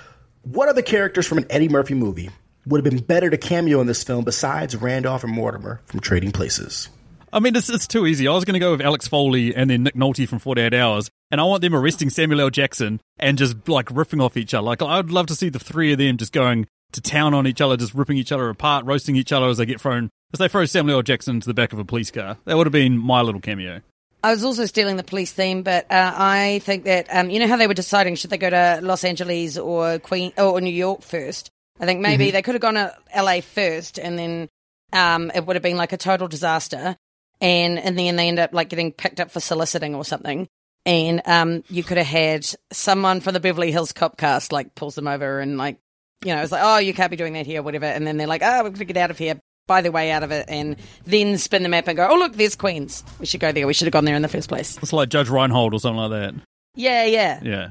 [0.43, 2.29] What other characters from an Eddie Murphy movie
[2.67, 6.31] would have been better to cameo in this film besides Randolph and Mortimer from Trading
[6.31, 6.91] Places?
[7.37, 8.26] I mean, it's, it's too easy.
[8.26, 11.11] I was going to go with Alex Foley and then Nick Nolte from 48 Hours,
[11.30, 12.49] and I want them arresting Samuel L.
[12.49, 14.64] Jackson and just like ripping off each other.
[14.64, 17.61] Like, I'd love to see the three of them just going to town on each
[17.61, 20.49] other, just ripping each other apart, roasting each other as they get thrown, as they
[20.49, 21.03] throw Samuel L.
[21.03, 22.39] Jackson into the back of a police car.
[22.47, 23.82] That would have been my little cameo.
[24.24, 27.49] I was also stealing the police theme, but uh, I think that um, you know
[27.49, 31.03] how they were deciding should they go to Los Angeles or Queen or New York
[31.03, 31.51] first.
[31.78, 34.49] I think maybe they could have gone to LA first, and then
[34.95, 36.97] um, it would have been like a total disaster.
[37.41, 40.49] And in the end, they end up like getting picked up for soliciting or something.
[40.84, 44.95] And um, you could have had someone from the Beverly Hills Cop cast like pulls
[44.95, 45.78] them over and like
[46.24, 47.87] you know it's like oh you can't be doing that here whatever.
[47.87, 49.41] And then they're like oh we're going to get out of here.
[49.66, 50.76] Buy their way out of it, and
[51.07, 52.07] then spin the map and go.
[52.09, 53.03] Oh look, there's Queens.
[53.18, 53.66] We should go there.
[53.66, 54.78] We should have gone there in the first place.
[54.80, 56.34] It's like Judge Reinhold or something like that.
[56.76, 57.41] Yeah, yeah.
[57.43, 57.70] Yeah.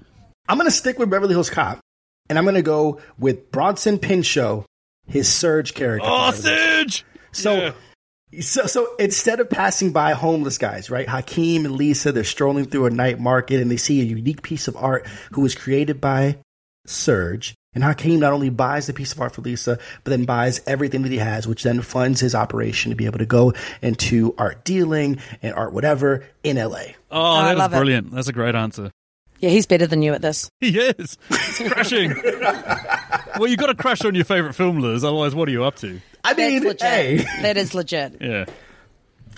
[0.50, 1.80] I'm going to stick with Beverly Hills Cop,
[2.30, 4.66] and I'm going to go with Bronson Pinchot,
[5.08, 6.06] his Serge character.
[6.06, 7.74] Oh, from Beverly Hills.
[8.42, 8.44] Serge!
[8.44, 11.08] So, so, so instead of passing by homeless guys, right?
[11.08, 14.68] Akeem and Lisa, they're strolling through a night market and they see a unique piece
[14.68, 16.38] of art who was created by
[16.86, 17.56] Serge.
[17.74, 21.02] And Akeem not only buys the piece of art for Lisa, but then buys everything
[21.02, 24.64] that he has, which then funds his operation to be able to go into art
[24.64, 26.80] dealing and art whatever in LA.
[27.12, 27.78] Oh, oh, I that was love it.
[27.78, 28.12] brilliant.
[28.12, 28.92] That's a great answer.
[29.40, 30.50] Yeah, he's better than you at this.
[30.60, 31.18] He is.
[31.30, 32.12] He's crashing.
[33.38, 35.04] well, you got to crash on your favourite film, Liz.
[35.04, 36.00] Otherwise, what are you up to?
[36.24, 36.82] I That's mean, legit.
[36.82, 37.18] hey.
[37.42, 38.18] That is legit.
[38.22, 38.46] Yeah.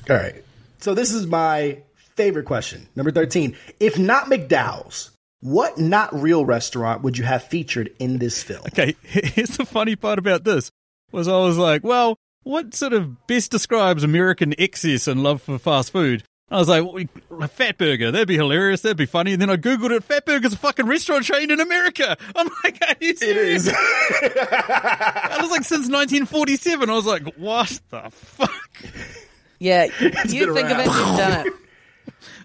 [0.10, 0.44] All right.
[0.80, 1.80] So this is my
[2.16, 2.88] favorite question.
[2.96, 3.58] Number 13.
[3.80, 8.62] If not McDowell's, what not real restaurant would you have featured in this film?
[8.68, 10.72] Okay, here's the funny part about this
[11.12, 15.60] was I was like, well, what sort of best describes American excess and love for
[15.60, 16.24] fast food?
[16.50, 17.04] I was like, well,
[17.42, 19.34] a Fat Burger, that'd be hilarious, that'd be funny.
[19.34, 22.16] And then I Googled it, Fat Burger's a fucking restaurant chain in America.
[22.36, 23.68] I'm like, are you It serious?
[23.68, 23.74] is.
[24.48, 26.90] That was like since 1947.
[26.90, 28.70] I was like, what the fuck?
[29.60, 30.10] Yeah, you
[30.46, 31.08] been think of it, around.
[31.08, 31.48] you've done it.
[31.48, 31.54] Is it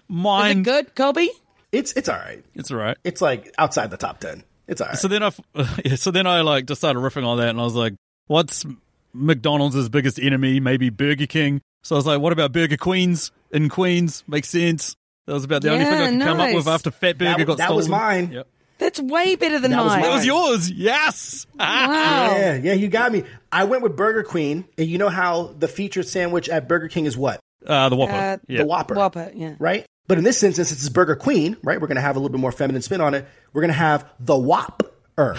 [0.09, 0.65] Mind.
[0.65, 1.27] good, Kolby?
[1.71, 2.43] it's it's all right.
[2.55, 2.97] It's all right.
[3.03, 4.43] It's like outside the top ten.
[4.67, 4.97] It's all right.
[4.97, 5.39] So then I, f-
[5.85, 7.93] yeah, so then I like just started riffing on that, and I was like,
[8.27, 8.65] "What's
[9.13, 10.59] McDonald's' biggest enemy?
[10.59, 14.23] Maybe Burger King." So I was like, "What about Burger Queens in Queens?
[14.27, 16.91] Makes sense." That was about the only thing I Yeah, could come up with after
[16.91, 18.31] Fat Burger That- got that was mine.
[18.33, 18.47] Yep.
[18.79, 20.01] That's way better than That was mine.
[20.01, 20.69] That was yours.
[20.69, 21.45] Yes.
[21.57, 22.35] Wow.
[22.35, 23.23] yeah, yeah, you got me.
[23.49, 27.05] I went with Burger Queen, and you know how the featured sandwich at Burger King
[27.05, 27.39] is what?
[27.65, 28.11] Uh, the Whopper.
[28.13, 28.57] Uh, yeah.
[28.57, 28.95] The Whopper.
[28.95, 29.55] Whopper, yeah.
[29.59, 29.85] Right?
[30.07, 31.79] But in this instance, since it's Burger Queen, right?
[31.79, 33.25] We're going to have a little bit more feminine spin on it.
[33.53, 34.89] We're going to have the Whopper.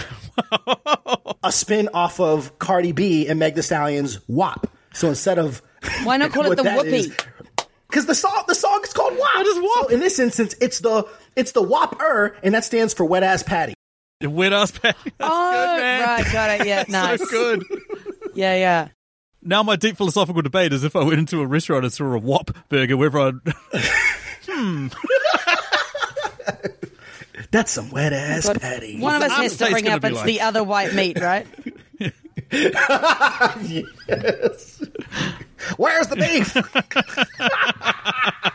[1.43, 4.67] a spin off of Cardi B and Meg Thee Stallion's WAP.
[4.93, 5.61] So instead of
[6.03, 6.95] Why not call it the that Whoopee?
[6.97, 7.17] is-
[7.87, 9.35] Because the song, the song is called WAP.
[9.35, 9.85] What is WAP?
[9.89, 13.43] So in this instance, it's the it's the WAP-er, and that stands for wet ass
[13.43, 13.73] patty.
[14.21, 14.97] Wet ass patty.
[15.17, 16.01] That's oh, good, man.
[16.01, 16.67] right, got it.
[16.67, 17.19] Yeah, nice.
[17.19, 17.63] So good.
[18.33, 18.87] Yeah, yeah.
[19.41, 22.17] Now my deep philosophical debate is if I went into a restaurant and saw a
[22.17, 23.35] Whop burger, whether I'd
[24.47, 24.87] hmm.
[27.51, 28.99] That's some wet ass But patty.
[28.99, 30.25] One of us has to bring up it's like?
[30.25, 31.45] the other white meat, right?
[35.77, 36.55] Where's the beef?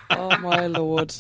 [0.11, 1.15] oh my lord.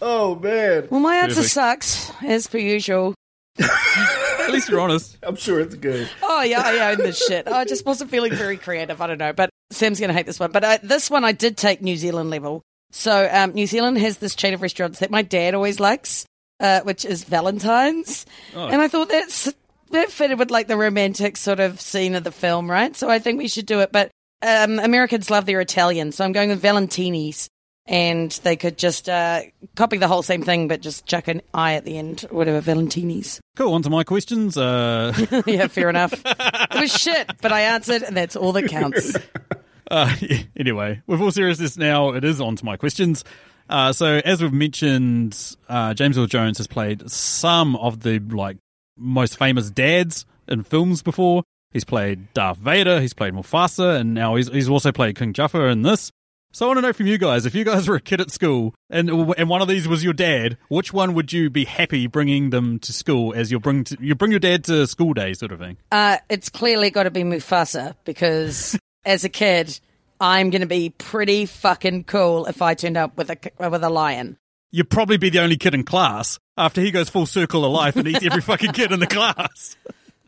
[0.00, 1.52] oh man, Well, my answer Perfect.
[1.52, 3.14] sucks as per usual.
[3.58, 5.18] at least you're honest.
[5.22, 6.08] I'm sure it's good.
[6.22, 7.46] Oh yeah, I own this shit.
[7.48, 9.00] I just wasn't feeling very creative.
[9.00, 10.52] I don't know, but Sam's gonna hate this one.
[10.52, 12.62] But uh, this one I did take New Zealand level.
[12.90, 16.26] So um, New Zealand has this chain of restaurants that my dad always likes,
[16.60, 19.52] uh, which is Valentine's, and I thought that's
[19.90, 22.94] that fitted with like the romantic sort of scene of the film, right?
[22.96, 23.92] So I think we should do it.
[23.92, 24.10] But
[24.42, 27.48] um, Americans love their Italian, so I'm going with Valentini's.
[27.84, 29.42] And they could just uh,
[29.74, 33.40] copy the whole same thing, but just chuck an I at the end, whatever, Valentini's.
[33.56, 33.74] Cool.
[33.74, 34.56] On to my questions.
[34.56, 35.12] Uh,
[35.46, 36.14] yeah, fair enough.
[36.74, 39.14] It was shit, but I answered, and that's all that counts.
[39.90, 40.16] uh,
[40.56, 43.24] anyway, with all seriousness, now it is on to my questions.
[43.68, 48.56] Uh, so, as we've mentioned, uh, James Earl Jones has played some of the like
[48.96, 51.42] most famous dads in films before.
[51.72, 55.58] He's played Darth Vader, he's played Mufasa, and now he's he's also played King Jaffe
[55.58, 56.10] in this.
[56.54, 58.30] So I want to know from you guys, if you guys were a kid at
[58.30, 62.06] school and and one of these was your dad, which one would you be happy
[62.06, 65.32] bringing them to school as you bring to, you bring your dad to school day
[65.32, 65.78] sort of thing?
[65.90, 69.80] Uh, it's clearly got to be Mufasa because as a kid,
[70.20, 73.88] I'm going to be pretty fucking cool if I turned up with a with a
[73.90, 74.36] lion.
[74.70, 77.96] You'd probably be the only kid in class after he goes full circle of life
[77.96, 79.76] and eats every fucking kid in the class.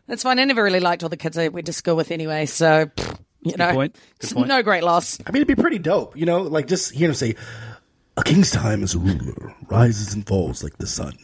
[0.07, 0.39] That's fine.
[0.39, 3.19] I never really liked all the kids I went to school with anyway, so pfft,
[3.41, 3.95] you know, point.
[4.19, 4.47] Good point.
[4.47, 5.19] no great loss.
[5.25, 7.35] I mean, it'd be pretty dope, you know, like just hear him say,
[8.17, 11.17] "A king's time as a ruler rises and falls like the sun.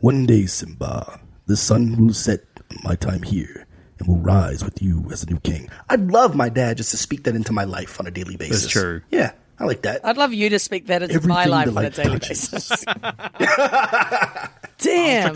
[0.00, 3.66] One day, Simba, the sun will set on my time here."
[3.98, 5.68] And will rise with you as a new king.
[5.88, 8.62] I'd love my dad just to speak that into my life on a daily basis.
[8.62, 9.02] That's true.
[9.10, 10.00] Yeah, I like that.
[10.04, 12.48] I'd love you to speak that into my life on a daily touches.
[12.50, 12.84] basis.
[14.78, 15.34] Damn.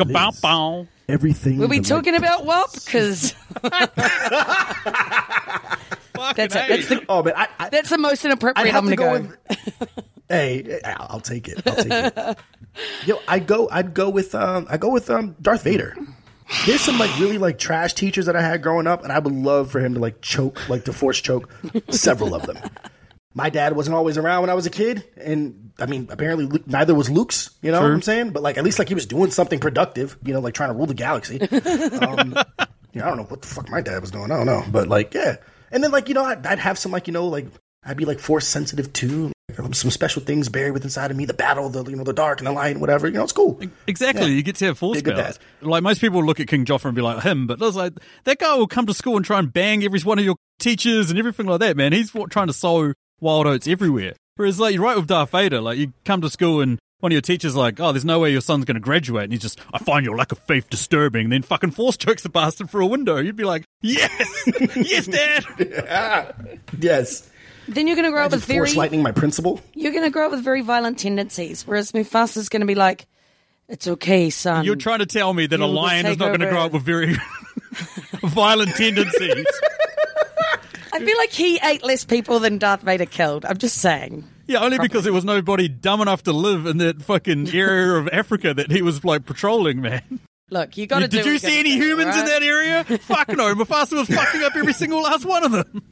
[1.09, 1.15] Like a bow bow.
[1.15, 1.59] Everything.
[1.59, 2.45] Were we the light talking about touches.
[2.45, 2.73] WAP?
[2.73, 3.35] Because
[6.35, 6.69] that's it.
[6.69, 9.13] That's the, Oh man, I, I, that's the most inappropriate I'm gonna go.
[9.13, 9.37] with.
[10.29, 11.63] hey, I'll, I'll take it.
[11.67, 12.39] I'll take it.
[13.07, 13.69] Yo, I'd go.
[13.71, 14.35] I'd go with.
[14.35, 15.97] Um, I go with um, Darth Vader.
[16.65, 19.33] There's some like really like trash teachers that I had growing up, and I would
[19.35, 21.51] love for him to like choke, like to force choke
[21.91, 22.59] several of them.
[23.37, 26.67] My dad wasn't always around when I was a kid, and I mean, apparently Luke,
[26.67, 27.51] neither was Luke's.
[27.61, 28.31] You know what I'm saying?
[28.31, 30.17] But like, at least like he was doing something productive.
[30.25, 31.39] You know, like trying to rule the galaxy.
[32.07, 32.35] Um,
[32.93, 34.31] you know, I don't know what the fuck my dad was doing.
[34.31, 35.37] I don't know, but like, yeah.
[35.71, 37.47] And then like you know, I'd, I'd have some like you know like
[37.85, 39.33] I'd be like force sensitive too.
[39.59, 42.15] Like, some special things buried within inside of me, the battle, the you know, the
[42.15, 43.07] dark and the light, whatever.
[43.07, 43.61] You know, it's cool.
[43.87, 45.39] Exactly, you get to have force Be a good powers.
[45.61, 47.93] Like most people look at King Joffrey and be like him, but there's like
[48.25, 51.11] that guy will come to school and try and bang every one of your teachers
[51.11, 51.77] and everything like that.
[51.77, 54.15] Man, he's trying to sow wild oats everywhere.
[54.37, 57.15] Whereas like you're right with Darth Vader, like you come to school and one of
[57.15, 59.61] your teachers like, oh, there's no way your son's going to graduate, and he's just,
[59.73, 61.25] I find your lack of faith disturbing.
[61.25, 63.19] And then fucking force chokes the bastard through a window.
[63.19, 64.43] You'd be like, yes,
[64.77, 66.59] yes, dad.
[66.79, 67.29] Yes.
[67.69, 69.61] Then you're going to grow up Imagine with very force lightning my principal.
[69.75, 73.07] you're going to grow up with very violent tendencies, whereas Mufasa's going to be like,
[73.69, 76.29] "It's okay, son." You're trying to tell me that a You will lion is not
[76.29, 77.17] going to grow up with very
[78.23, 79.45] violent tendencies.
[80.97, 83.45] I feel like he ate less people than Darth Vader killed.
[83.45, 84.25] I'm just saying.
[84.47, 88.09] Yeah, only because there was nobody dumb enough to live in that fucking area of
[88.09, 90.21] Africa that he was like patrolling, man.
[90.51, 91.09] Look, you got to.
[91.09, 92.85] Did you see any humans in that area?
[93.01, 95.83] Fuck no, Mufasa was fucking up every single last one of them.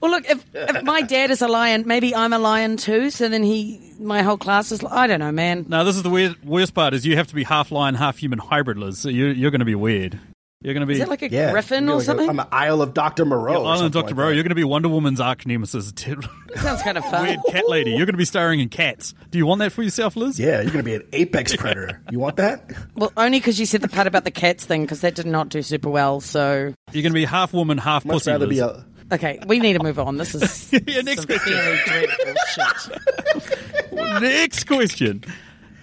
[0.00, 3.10] Well, look, if, if my dad is a lion, maybe I'm a lion too.
[3.10, 4.84] So then he, my whole class is.
[4.84, 5.66] I don't know, man.
[5.68, 8.18] No, this is the weird, worst part is you have to be half lion, half
[8.18, 8.98] human hybrid, Liz.
[8.98, 10.20] So you're, you're going to be weird.
[10.60, 12.28] You're going to be Is it like a Yeah, griffin or like something?
[12.28, 13.62] I'm an Isle of Doctor Moreau.
[13.62, 14.06] or Island something Dr.
[14.06, 14.28] like Moreau.
[14.30, 14.34] that.
[14.34, 15.92] You're going to be Wonder Woman's arch nemesis.
[16.56, 17.22] Sounds kind of fun.
[17.28, 17.90] Weird cat lady.
[17.90, 19.14] You're going to be starring in Cats.
[19.30, 20.36] Do you want that for yourself, Liz?
[20.36, 22.02] Yeah, you're gonna be an apex predator.
[22.10, 22.72] You want that?
[22.96, 25.48] Well, only because you said the part about the cats thing, because that did not
[25.48, 26.20] do super well.
[26.20, 28.30] So, You're going to be half woman, half Much pussy.
[28.32, 28.58] rather Liz.
[28.58, 28.84] be a.
[29.12, 30.16] okay, we need to move on.
[30.16, 33.92] This is Yeah, next some very dreadful shit.
[33.92, 35.22] Next question.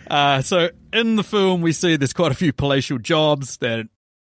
[0.09, 3.83] Uh, so in the film, we see there's quite a few palatial jobs that are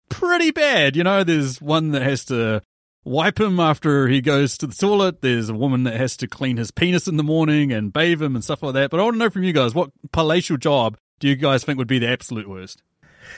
[0.08, 0.96] pretty bad.
[0.96, 2.62] You know, there's one that has to
[3.04, 5.22] wipe him after he goes to the toilet.
[5.22, 8.34] There's a woman that has to clean his penis in the morning and bathe him
[8.34, 8.90] and stuff like that.
[8.90, 11.78] But I want to know from you guys, what palatial job do you guys think
[11.78, 12.82] would be the absolute worst?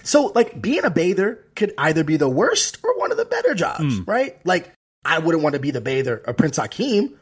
[0.02, 3.54] So, like, being a bather could either be the worst or one of the better
[3.54, 4.04] jobs, Hmm.
[4.06, 4.38] right?
[4.46, 4.72] Like,
[5.04, 7.14] I wouldn't want to be the bather of Prince Akeem,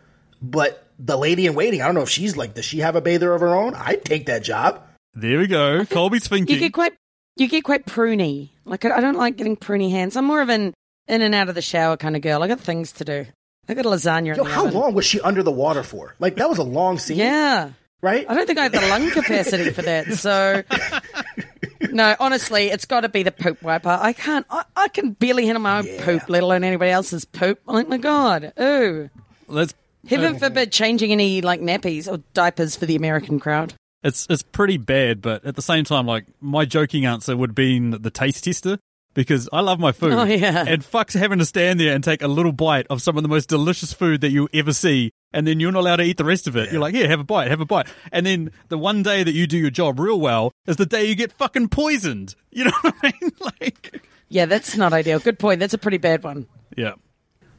[0.42, 3.00] but the lady in waiting, I don't know if she's like, does she have a
[3.00, 3.74] bather of her own?
[3.74, 4.82] I'd take that job.
[5.14, 5.80] There we go.
[5.84, 6.54] Kolby's thinking.
[6.54, 6.60] You thinking.
[6.68, 6.92] get quite,
[7.36, 8.50] you get quite pruny.
[8.68, 10.16] Like I I don't like getting pruny hands.
[10.16, 10.74] I'm more of an
[11.08, 12.42] in and out of the shower kind of girl.
[12.42, 13.26] I got things to do.
[13.68, 14.78] I got a lasagna Yo, in the how oven.
[14.80, 16.14] long was she under the water for?
[16.18, 17.72] Like, that was a long scene, Yeah.
[18.00, 18.24] right?
[18.28, 20.06] I don't think I have the lung capacity for that.
[20.14, 20.62] So,
[21.90, 23.90] no, honestly, it's got to be the poop wiper.
[24.00, 24.46] I can't.
[24.50, 26.04] I, I can barely handle my own Yeah.
[26.04, 27.60] poop, let alone anybody else's poop.
[27.68, 29.10] I'm like, my God, ooh.
[29.48, 29.74] Let's.
[30.08, 33.74] Heaven forbid changing any like nappies or diapers for the American crowd.
[34.02, 37.78] It's it's pretty bad, but at the same time, like my joking answer would be
[37.78, 38.78] the taste tester
[39.14, 40.12] because I love my food.
[40.12, 40.64] Oh, yeah.
[40.68, 43.28] And fucks having to stand there and take a little bite of some of the
[43.28, 46.24] most delicious food that you ever see, and then you're not allowed to eat the
[46.24, 46.70] rest of it.
[46.70, 49.32] You're like, yeah, have a bite, have a bite, and then the one day that
[49.32, 52.36] you do your job real well is the day you get fucking poisoned.
[52.52, 53.32] You know what I mean?
[53.40, 55.18] Like, Yeah, that's not ideal.
[55.18, 55.58] Good point.
[55.58, 56.46] That's a pretty bad one.
[56.76, 56.92] yeah.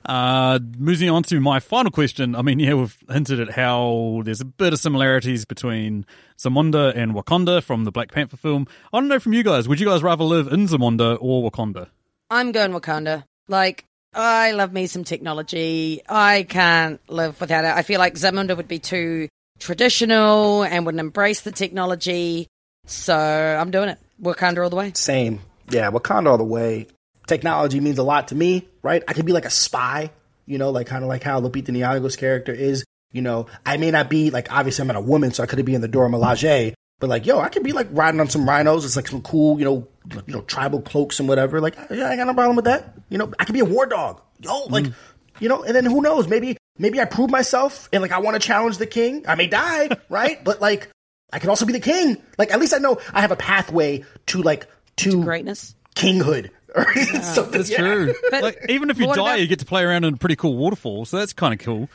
[0.06, 2.36] Uh, moving on to my final question.
[2.36, 6.06] I mean, yeah, we've hinted at how there's a bit of similarities between
[6.38, 8.68] Zamunda and Wakanda from the Black Panther film.
[8.94, 11.88] I don't know from you guys, would you guys rather live in Zamunda or Wakanda?
[12.30, 13.24] I'm going Wakanda.
[13.48, 16.02] Like, I love me some technology.
[16.08, 17.76] I can't live without it.
[17.76, 19.28] I feel like Zamunda would be too
[19.60, 22.48] traditional and wouldn't embrace the technology.
[22.86, 24.00] So I'm doing it.
[24.22, 24.92] Wakanda all the way.
[24.96, 25.42] Same.
[25.70, 26.88] Yeah, Wakanda all the way.
[27.30, 29.04] Technology means a lot to me, right?
[29.08, 30.12] I could be like a spy,
[30.46, 32.84] you know, like kind of like how Lupita Nyong'o's character is.
[33.12, 35.64] You know, I may not be like obviously I'm not a woman, so I could
[35.66, 38.48] be in the Dora Milaje, but like yo, I could be like riding on some
[38.48, 38.86] rhinos.
[38.86, 39.88] It's like some cool, you know,
[40.28, 41.62] you know, tribal cloaks and whatever.
[41.62, 42.94] Like, yeah, I ain't got no problem with that.
[43.10, 44.22] You know, I could be a war dog.
[44.42, 44.94] Yo, like, mm.
[45.40, 46.28] you know, and then who knows?
[46.28, 49.26] Maybe maybe I prove myself and like I want to challenge the king.
[49.28, 50.44] I may die, right?
[50.44, 50.90] But like
[51.32, 52.18] I could also be the king.
[52.38, 54.68] Like at least I know I have a pathway to like
[54.98, 55.76] to Greatness.
[55.96, 56.52] kinghood.
[56.76, 56.86] Or
[57.24, 57.52] something.
[57.52, 57.78] That's yeah.
[57.78, 58.14] true.
[58.30, 60.36] But- like, even if you die, about- you get to play around in a pretty
[60.36, 61.90] cool waterfall, so that's kind of cool.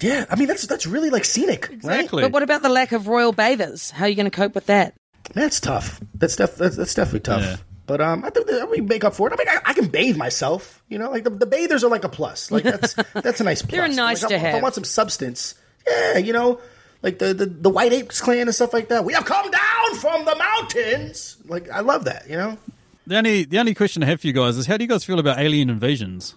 [0.00, 1.74] Yeah, I mean that's that's really like scenic, right?
[1.74, 2.22] Exactly.
[2.22, 3.90] But what about the lack of royal bathers?
[3.90, 4.94] How are you going to cope with that?
[5.34, 6.00] That's tough.
[6.14, 7.42] That's def- that's, that's definitely tough.
[7.42, 7.56] Yeah.
[7.86, 9.32] But um, I think that we make up for it.
[9.32, 10.82] I mean, I, I can bathe myself.
[10.88, 12.50] You know, like the, the bathers are like a plus.
[12.50, 13.72] Like that's that's a nice plus.
[13.72, 15.54] They're nice Like, to if I- If I want some substance,
[15.86, 16.60] yeah, you know,
[17.02, 19.04] like the, the the White Apes clan and stuff like that.
[19.04, 21.36] We have come down from the mountains.
[21.46, 22.28] Like I love that.
[22.28, 22.58] You know.
[23.06, 25.04] The only the only question I have for you guys is, how do you guys
[25.04, 26.34] feel about alien invasions?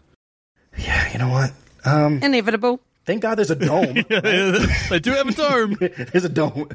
[0.77, 1.51] Yeah, you know what?
[1.85, 2.79] Um, Inevitable.
[3.05, 3.93] thank God there's a dome.
[4.89, 5.77] they do have a dome.
[5.79, 6.69] There's a dome.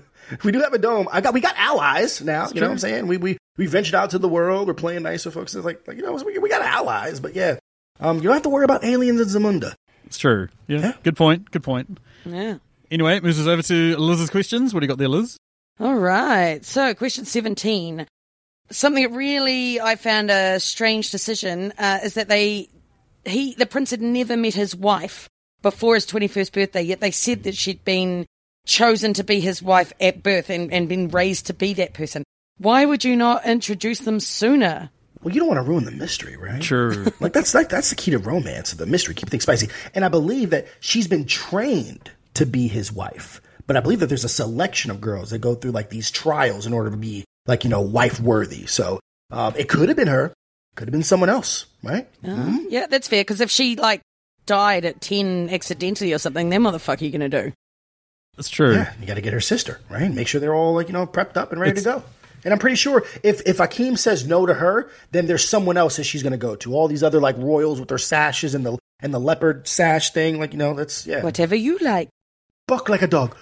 [0.45, 1.09] We do have a dome.
[1.11, 2.49] I got we got allies now.
[2.49, 3.07] you know what I'm saying?
[3.07, 4.68] We we we ventured out to the world.
[4.68, 5.55] We're playing nice with folks.
[5.55, 7.18] It's like, like you know we, we got allies.
[7.20, 7.57] But yeah,
[8.01, 9.74] um, you don't have to worry about aliens in Zamunda.
[10.05, 10.49] It's true.
[10.66, 10.78] Yeah.
[10.78, 10.93] Yeah.
[11.03, 11.51] Good point.
[11.51, 11.99] Good point.
[12.24, 12.59] Yeah.
[12.91, 14.72] Anyway, it moves us over to Liz's questions.
[14.72, 15.36] What do you got there, Liz?
[15.80, 16.64] All right.
[16.64, 18.07] So, question 17.
[18.71, 22.69] Something that really I found a strange decision uh, is that they,
[23.25, 25.29] he, the prince had never met his wife
[25.62, 28.27] before his 21st birthday, yet they said that she'd been
[28.66, 32.23] chosen to be his wife at birth and, and been raised to be that person.
[32.59, 34.91] Why would you not introduce them sooner?
[35.23, 36.62] Well, you don't want to ruin the mystery, right?
[36.62, 37.07] Sure.
[37.21, 39.14] Like that's like that's the key to romance, the mystery.
[39.14, 39.69] Keep things spicy.
[39.95, 43.41] And I believe that she's been trained to be his wife.
[43.66, 46.66] But I believe that there's a selection of girls that go through like these trials
[46.66, 48.67] in order to be like you know wife worthy.
[48.67, 49.01] So
[49.33, 50.33] um, it could have been her,
[50.77, 52.09] could have been someone else, right?
[52.25, 53.23] Uh, Yeah, that's fair.
[53.23, 54.01] Because if she like
[54.47, 57.53] died at 10 accidentally or something, then what the fuck are you going to do?
[58.37, 58.75] That's true.
[58.75, 60.09] Yeah, you got to get her sister, right?
[60.13, 62.03] Make sure they're all like you know prepped up and ready to go.
[62.45, 65.97] And I'm pretty sure if if Akeem says no to her, then there's someone else
[65.97, 66.73] that she's going to go to.
[66.73, 70.39] All these other like royals with their sashes and the and the leopard sash thing,
[70.39, 72.09] like you know, that's yeah, Whatever you like.
[72.69, 73.37] buck like a dog.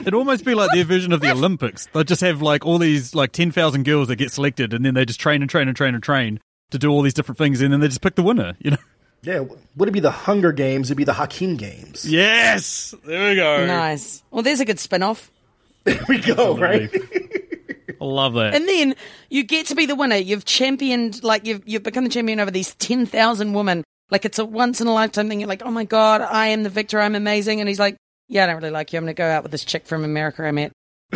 [0.00, 1.86] It, it'd almost be like their version of the Olympics.
[1.92, 5.04] They'd just have like all these like 10,000 girls that get selected and then they
[5.04, 6.40] just train and train and train and train
[6.70, 8.76] to do all these different things and then they just pick the winner, you know?
[9.22, 9.44] Yeah,
[9.74, 10.88] would it be the Hunger Games?
[10.88, 12.04] It'd be the Hakim Games.
[12.08, 13.66] Yes, there we go.
[13.66, 14.22] Nice.
[14.30, 15.30] Well, there's a good spin off.
[15.86, 16.90] There we go, right?
[16.92, 18.54] I love that.
[18.56, 18.96] And then
[19.30, 20.16] you get to be the winner.
[20.16, 23.84] You've championed, like, you've, you've become the champion over these 10,000 women.
[24.10, 25.38] Like, it's a once in a lifetime thing.
[25.38, 27.00] You're like, oh my God, I am the victor.
[27.00, 27.60] I'm amazing.
[27.60, 27.96] And he's like,
[28.28, 28.98] yeah, I don't really like you.
[28.98, 30.72] I'm going to go out with this chick from America I met.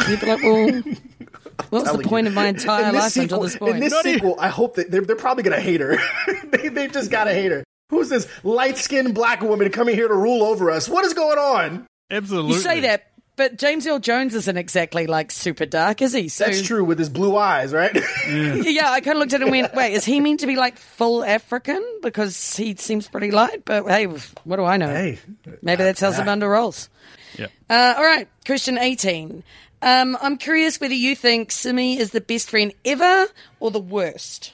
[0.09, 0.83] You'd be like, well,
[1.71, 2.29] what was the point you.
[2.29, 3.75] of my entire In this life until this point?
[3.75, 5.99] In this sequel, I hope that they're, they're probably going to hate her.
[6.45, 7.65] they, they've just got to hate her.
[7.91, 10.89] Who's this light skinned black woman coming here to rule over us?
[10.89, 11.87] What is going on?
[12.09, 12.55] Absolutely.
[12.55, 16.29] you say that, but James Earl Jones isn't exactly like super dark, is he?
[16.29, 17.91] So, That's true with his blue eyes, right?
[18.29, 20.57] Yeah, I kind of looked at him and went, wait, is he meant to be
[20.57, 21.83] like full African?
[22.03, 24.05] Because he seems pretty light, but hey,
[24.45, 24.89] what do I know?
[24.89, 25.19] hey,
[25.63, 26.91] Maybe that tells him under rolls.
[27.39, 27.47] Yeah.
[27.69, 29.43] Uh, all right, question 18.
[29.83, 33.27] Um, I'm curious whether you think Semmi is the best friend ever
[33.61, 34.53] or the worst.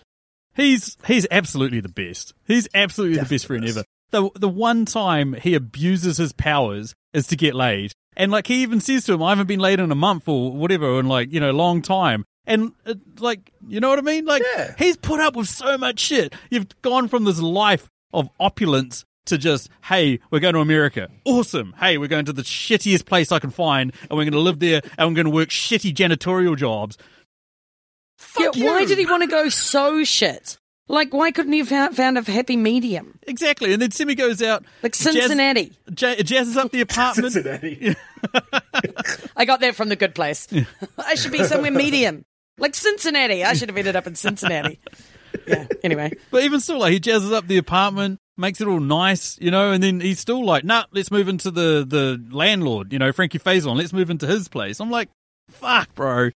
[0.55, 2.33] He's he's absolutely the best.
[2.47, 3.85] He's absolutely the best friend ever.
[4.11, 8.62] The the one time he abuses his powers is to get laid, and like he
[8.62, 11.33] even says to him, "I haven't been laid in a month or whatever, in like
[11.33, 14.24] you know, long time." And uh, like, you know what I mean?
[14.24, 14.72] Like, Yeah.
[14.79, 16.33] he's put up with so much shit.
[16.49, 21.09] You've gone from this life of opulence to just, hey, we're going to America.
[21.24, 21.74] Awesome.
[21.79, 24.59] Hey, we're going to the shittiest place I can find, and we're going to live
[24.59, 26.97] there, and we're going to work shitty janitorial jobs.
[28.39, 30.59] Yeah, Fuck why did he want to go so shit?
[30.89, 33.18] Like, why couldn't he have found, found a happy medium?
[33.27, 33.72] Exactly.
[33.72, 34.64] And then Semmi goes out.
[34.83, 35.72] Like Cincinnati.
[35.89, 37.33] ja- jazzes up the apartment.
[37.33, 37.97] Cincinnati.
[39.37, 40.47] I got that from the good place.
[40.97, 42.24] I should be somewhere medium.
[42.59, 43.43] Like Cincinnati.
[43.43, 44.79] I should have ended up in Cincinnati.
[45.47, 46.12] Yeah, anyway.
[46.31, 49.72] but even still, like, he jazzes up the apartment, makes it all nice, you know,
[49.72, 53.39] and then he's still like, nah, let's move into the, the landlord, you know, Frankie
[53.39, 53.76] Faison.
[53.76, 54.80] Let's move into his place.
[54.80, 55.09] I'm like,
[55.51, 56.30] fuck, bro.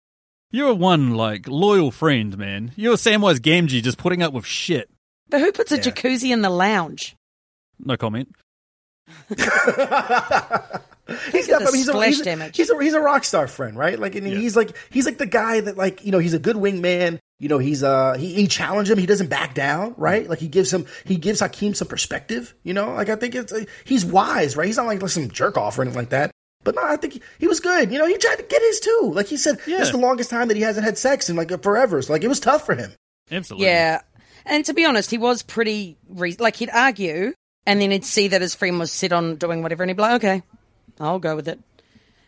[0.51, 2.73] You're one, like, loyal friend, man.
[2.77, 4.89] You're Samwise Gamgee just putting up with shit.
[5.29, 7.15] But who puts a jacuzzi in the lounge?
[7.79, 8.35] No comment.
[9.29, 12.57] he's Look at got, the I mean, he's, a, splash he's, a, damage.
[12.57, 13.99] he's a he's a rock star friend, right?
[13.99, 16.57] Like, and he's like he's like the guy that like you know he's a good
[16.57, 17.19] wingman.
[17.41, 18.99] You know, he's uh he, he challenged him.
[18.99, 20.29] He doesn't back down, right?
[20.29, 22.55] Like he gives him he gives Akeem some perspective.
[22.65, 24.67] You know, like I think it's uh, he's wise, right?
[24.67, 26.31] He's not like some jerk off or anything like that.
[26.65, 27.93] But no, I think he, he was good.
[27.93, 29.13] You know, he tried to get his too.
[29.15, 29.81] Like he said, Yeah.
[29.81, 32.03] it's the longest time that he hasn't had sex in like forever.
[32.03, 32.93] So like it was tough for him.
[33.31, 33.67] Absolutely.
[33.69, 34.01] Yeah.
[34.45, 37.33] And to be honest, he was pretty, re- like, he'd argue
[37.67, 40.03] and then he'd see that his friend was set on doing whatever and he'd be
[40.03, 40.43] like, okay,
[40.99, 41.61] I'll go with it.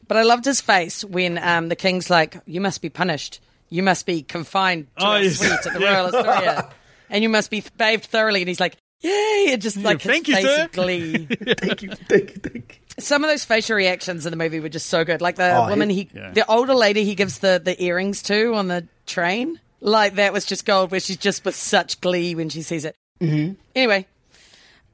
[0.06, 3.40] But I loved his face when um, the king's like, you must be punished.
[3.70, 5.38] You must be confined to Oh, our yes.
[5.38, 5.94] suite at the Yeah.
[6.02, 6.70] Royal Astoria.
[7.08, 8.40] and you must be bathed thoroughly.
[8.42, 9.10] And he's like, yay!
[9.52, 10.64] It just like his thank you, face sir.
[10.64, 11.26] of glee.
[11.26, 12.62] Thank you, thank you, thank you.
[13.02, 15.22] Some of those facial reactions in the movie were just so good.
[15.22, 16.32] Like the Oh, woman he- he, Yeah.
[16.32, 19.58] the older lady he gives the, the earrings to on the train.
[19.80, 22.94] Like that was just gold, where she's just with such glee when she sees it.
[23.22, 23.54] Mm-hmm.
[23.74, 24.06] Anyway,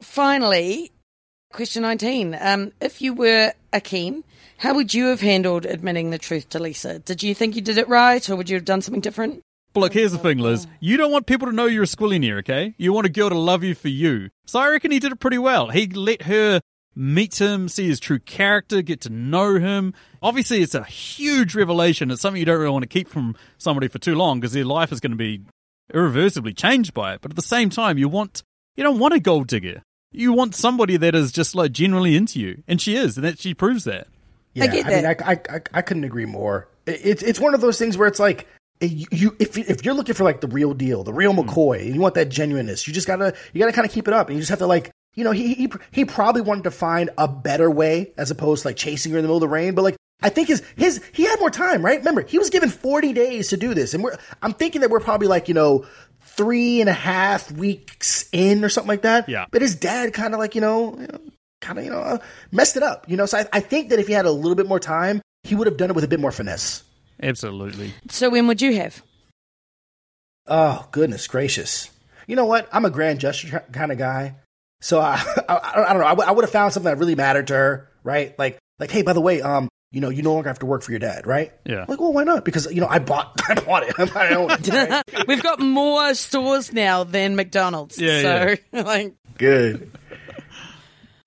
[0.01, 0.93] finally,
[1.53, 2.37] question 19.
[2.41, 4.23] Um, if you were Akeem,
[4.59, 6.99] how would you have handled admitting the truth to Lisa?
[6.99, 9.43] Did you think you did it right, or would you have done something different?
[9.75, 10.67] Look, here's the thing, Liz.
[10.81, 12.75] You don't want people to know you're a squillionaire, okay?
[12.79, 14.31] You want a girl to love you for you.
[14.47, 15.69] So I reckon he did it pretty well.
[15.69, 16.61] He let her
[16.95, 19.93] meet him, see his true character, get to know him.
[20.23, 22.11] Obviously, it's a huge revelation.
[22.11, 24.65] It's something you don't really want to keep from somebody for too long because their
[24.65, 25.43] life is going to be
[25.93, 27.21] irreversibly changed by it.
[27.21, 28.43] But at the same time, you want
[28.77, 29.83] you don't want a gold digger.
[30.11, 33.39] You want somebody that is just like genuinely into you, and she is, and that
[33.39, 34.09] she proves that.
[34.57, 35.07] Yeah, get I mean.
[35.07, 36.69] I, I, I, I couldn't agree more.
[36.87, 38.47] It's it's one of those things where it's like
[38.81, 41.49] you, you if if you're looking for like the real deal, the real mm-hmm.
[41.49, 44.15] McCoy, and you want that genuineness, you just gotta you gotta kind of keep it
[44.15, 46.71] up, and you just have to like you know he he he probably wanted to
[46.71, 49.49] find a better way as opposed to like chasing her in the middle of the
[49.49, 49.97] rain, but like.
[50.23, 51.99] I think his his he had more time, right?
[51.99, 54.99] Remember, he was given forty days to do this, and we're I'm thinking that we're
[54.99, 55.85] probably like you know
[56.23, 59.29] three and a half weeks in or something like that.
[59.29, 59.45] Yeah.
[59.51, 61.21] But his dad kind of like you know, you know
[61.67, 62.19] kind of you know uh,
[62.53, 63.27] messed it up, you know.
[63.27, 65.67] So I, I think that if he had a little bit more time, he would
[65.67, 66.83] have done it with a bit more finesse.
[67.23, 67.93] Absolutely.
[68.11, 69.03] So when would you have?
[70.47, 71.91] Oh goodness gracious!
[72.27, 72.69] You know what?
[72.73, 74.37] I'm a grand gesture kind of guy,
[74.81, 75.15] so I
[75.49, 76.07] I, I don't know.
[76.07, 78.39] I, would- have found something that really mattered to her, right?
[78.39, 80.83] Like like hey, by the way, um, you know, you no longer have to work
[80.83, 81.53] for your dad, right?
[81.65, 81.85] Yeah.
[81.89, 82.45] Like, well, why not?
[82.45, 84.17] Because you know, I bought I bought it.
[84.17, 84.69] I own it.
[85.15, 85.27] right?
[85.27, 87.99] We've got more stores now than McDonald's.
[87.99, 88.23] Yeah,
[88.73, 89.91] so like Good.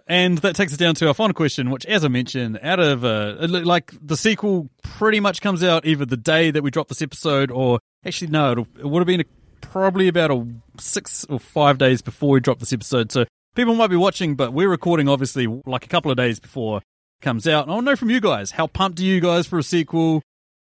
[0.10, 3.06] And that takes us down to our final question, which, as I mentioned, out of
[3.06, 7.04] uh, like the sequel pretty much comes out either the day that we drop this
[7.04, 9.26] episode, or actually no, it'll, it would have been a,
[9.62, 10.48] probably about a
[10.80, 13.12] six or five days before we drop this episode.
[13.12, 16.80] So people might be watching, but we're recording obviously like a couple of days before
[16.80, 16.84] it
[17.22, 17.66] comes out.
[17.66, 19.64] And I want to know from you guys, how pumped are you guys for a
[19.64, 20.24] sequel?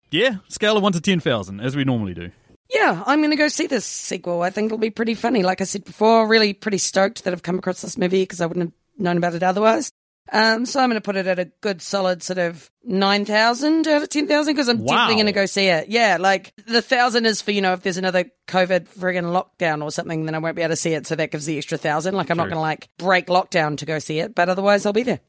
[0.10, 2.32] Yeah, scale of one to ten thousand, as we normally do.
[2.74, 4.42] Yeah, I'm going to go see this sequel.
[4.42, 5.44] I think it'll be pretty funny.
[5.44, 8.46] Like I said before, really pretty stoked that I've come across this movie because I
[8.46, 9.92] wouldn't have known about it otherwise.
[10.32, 14.04] Um, so I'm going to put it at a good solid sort of 9,000 out
[14.04, 14.96] of 10,000 because I'm Wow.
[14.96, 15.90] definitely going to go see it.
[15.90, 19.92] Yeah, like the thousand is for, you know, if there's another COVID friggin' lockdown or
[19.92, 21.06] something, then I won't be able to see it.
[21.08, 22.16] So that gives the extra thousand.
[22.16, 24.94] Like I'm not going to like break lockdown to go see it, but otherwise I'll
[24.94, 25.20] be there.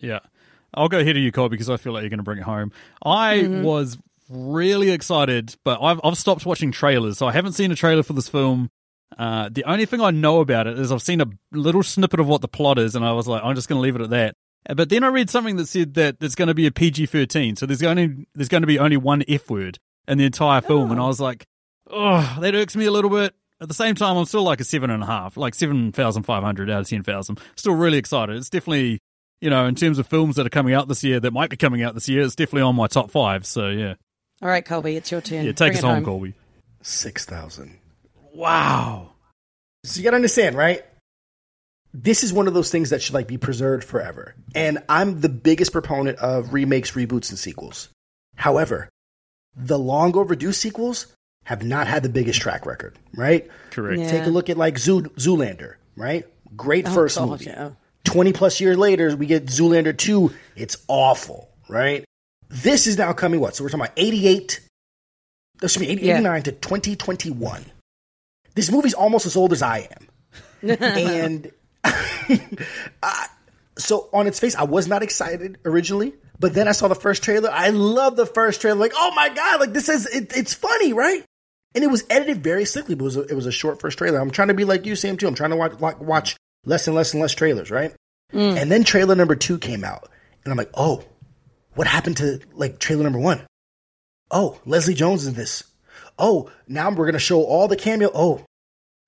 [0.00, 0.18] Yeah.
[0.74, 2.44] I'll go ahead of you, Cole, because I feel like you're going to bring it
[2.44, 2.72] home.
[3.04, 3.96] I was
[4.28, 8.14] really excited, but I've, I've stopped watching trailers, so I haven't seen a trailer for
[8.14, 8.70] this film.
[9.18, 12.28] Uh, the only thing I know about it is I've seen a little snippet of
[12.28, 14.10] what the plot is, and I was like, I'm just going to leave it at
[14.10, 14.34] that.
[14.76, 17.66] But then I read something that said that it's going to be a PG-13, so
[17.66, 20.90] there's going to there's going to be only one F word in the entire film,
[20.92, 21.46] and I was like,
[21.90, 23.34] oh, that irks me a little bit.
[23.60, 26.22] At the same time, I'm still like a seven and a half, like seven thousand
[26.24, 27.40] five hundred out of ten thousand.
[27.56, 28.36] Still really excited.
[28.36, 29.00] It's definitely,
[29.40, 31.56] you know, in terms of films that are coming out this year, that might be
[31.56, 33.44] coming out this year, it's definitely on my top five.
[33.46, 33.94] So yeah,
[34.42, 35.44] All right, Kolby, it's your turn.
[35.44, 36.34] yeah, take Bring us it home, Kolby.
[36.82, 37.78] 6,000.
[38.34, 39.10] Wow.
[39.84, 40.84] So you gotta understand, right?
[41.94, 44.34] This is one of those things that should like be preserved forever.
[44.54, 47.88] And I'm the biggest proponent of remakes, reboots, and sequels.
[48.36, 48.88] However,
[49.54, 51.06] the long overdue sequels
[51.44, 53.48] have not had the biggest track record, right?
[53.70, 54.00] Correct.
[54.00, 54.10] Yeah.
[54.10, 56.24] Take a look at like Zoo- Zoolander, right?
[56.56, 57.44] Great Oh, first God, movie.
[57.46, 57.70] yeah.
[58.04, 60.32] 20 plus years later, we get Zoolander 2.
[60.56, 62.04] It's awful, right?
[62.48, 63.54] This is now coming what?
[63.54, 64.60] So we're talking about 88,
[65.62, 66.14] excuse me, 80, Yeah.
[66.14, 67.64] 89 to 2021.
[68.54, 69.88] This movie's almost as old as I
[70.62, 70.68] am.
[70.80, 71.50] and
[71.84, 73.26] I-
[73.78, 77.22] so on its face, I was not excited originally, but then I saw the first
[77.22, 77.50] trailer.
[77.50, 78.78] I love the first trailer.
[78.78, 81.24] Like, oh my God, like this is, it, it's funny, right?
[81.74, 83.96] And it was edited very slickly, but it was, a, it was a short first
[83.96, 84.20] trailer.
[84.20, 85.26] I'm trying to be like you, Sam, too.
[85.26, 86.36] I'm trying to watch, like, watch
[86.66, 87.94] less and less and less trailers, right?
[88.32, 88.60] Mm.
[88.60, 90.08] And then trailer number two came out,
[90.44, 91.02] and I'm like, oh,
[91.74, 93.46] what happened to like trailer number one?
[94.30, 95.64] Oh, Leslie Jones is in this.
[96.22, 98.10] Oh, now we're gonna show all the cameo.
[98.14, 98.44] Oh,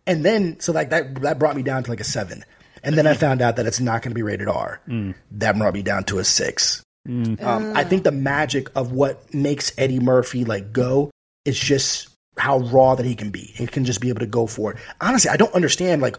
[0.06, 2.44] and then so like that that brought me down to like a seven,
[2.82, 3.18] and then I mm.
[3.18, 4.80] found out that it's not gonna be rated R.
[4.88, 5.14] Mm.
[5.30, 6.82] That brought me down to a six.
[7.08, 7.40] Mm.
[7.42, 11.10] Um, I think the magic of what makes Eddie Murphy like go
[11.44, 13.52] is just how raw that he can be.
[13.54, 14.78] He can just be able to go for it.
[15.00, 16.18] Honestly, I don't understand like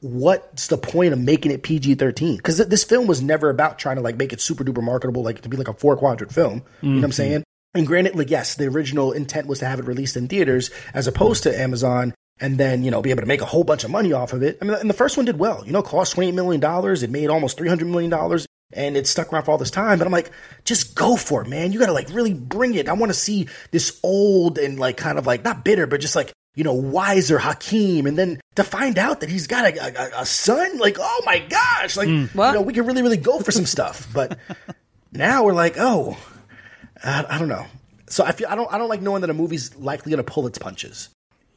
[0.00, 2.36] what's the point of making it PG thirteen?
[2.36, 5.24] Because th- this film was never about trying to like make it super duper marketable,
[5.24, 6.62] like to be like a four quadrant film.
[6.82, 7.10] You know what I'm mm-hmm.
[7.10, 7.44] saying?
[7.74, 11.06] And granted, like yes, the original intent was to have it released in theaters as
[11.06, 12.14] opposed to Amazon.
[12.42, 14.42] And then you know be able to make a whole bunch of money off of
[14.42, 14.58] it.
[14.62, 15.62] I mean, and the first one did well.
[15.66, 17.02] You know, cost twenty eight million dollars.
[17.02, 19.98] It made almost three hundred million dollars, and it stuck around for all this time.
[19.98, 20.30] But I'm like,
[20.64, 21.70] just go for it, man.
[21.70, 22.88] You got to like really bring it.
[22.88, 26.16] I want to see this old and like kind of like not bitter, but just
[26.16, 30.22] like you know wiser Akeem, and then to find out that he's got a, a,
[30.22, 30.78] a son.
[30.78, 32.34] Like, oh my gosh, like mm.
[32.34, 34.08] you know we can really really go for some stuff.
[34.14, 34.38] But
[35.12, 36.16] now we're like, oh,
[37.04, 37.66] I, I don't know.
[38.08, 40.30] So I feel I don't I don't like knowing that a movie's likely going to
[40.30, 41.08] pull its punches.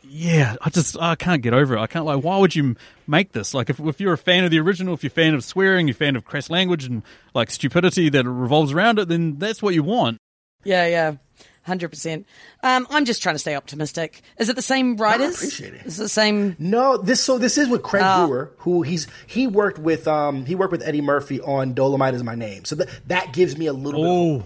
[0.06, 1.80] Yeah, I just I can't get over it.
[1.80, 2.24] I can't like.
[2.24, 2.76] Why would you
[3.08, 3.54] make this?
[3.54, 5.88] Like, if if you're a fan of the original, if you're a fan of swearing,
[5.88, 7.02] you're a fan of crass language and
[7.34, 10.18] like stupidity that revolves around it, then that's what you want.
[10.64, 11.16] Yeah, yeah.
[11.64, 12.28] Hundred percent.
[12.62, 14.22] Um, I'm just trying to stay optimistic.
[14.38, 15.36] Is it the same writers?
[15.38, 15.86] appreciate it.
[15.86, 16.58] Is it the same?
[16.60, 18.28] No, this so this is with Craig Oh.
[18.28, 22.24] Brewer, who he's he worked with um he worked with Eddie Murphy on Dolemite is
[22.24, 22.66] my name.
[22.66, 24.46] So that that gives me a little bit.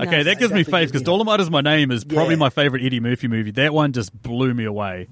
[0.00, 2.38] Okay, that gives me faith because Dolemite is my name is probably Yeah.
[2.40, 3.50] my favorite Eddie Murphy movie.
[3.52, 5.08] That one just blew me away.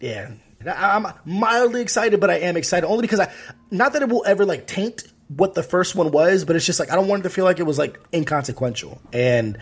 [0.00, 0.30] Yeah,
[0.66, 3.32] I'm mildly excited, but I am excited only because I
[3.70, 6.80] not that it will ever like taint what the first one was, but it's just
[6.80, 9.00] like I don't want it to feel like it was like inconsequential.
[9.12, 9.58] And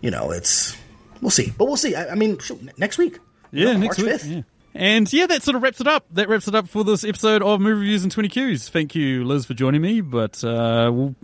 [0.00, 0.76] you know, it's
[1.20, 1.94] we'll see, but we'll see.
[1.94, 3.18] I, I mean, shoot, next week.
[3.52, 4.20] You Yeah, know, next March week.
[4.22, 4.30] 5th.
[4.36, 4.42] Yeah.
[4.74, 6.06] And yeah, that sort of wraps it up.
[6.12, 8.68] That wraps it up for this episode of Movie Reviews and 20 Qs.
[8.70, 10.00] Thank you, Liz, for joining me.
[10.00, 11.14] But uh, we'll,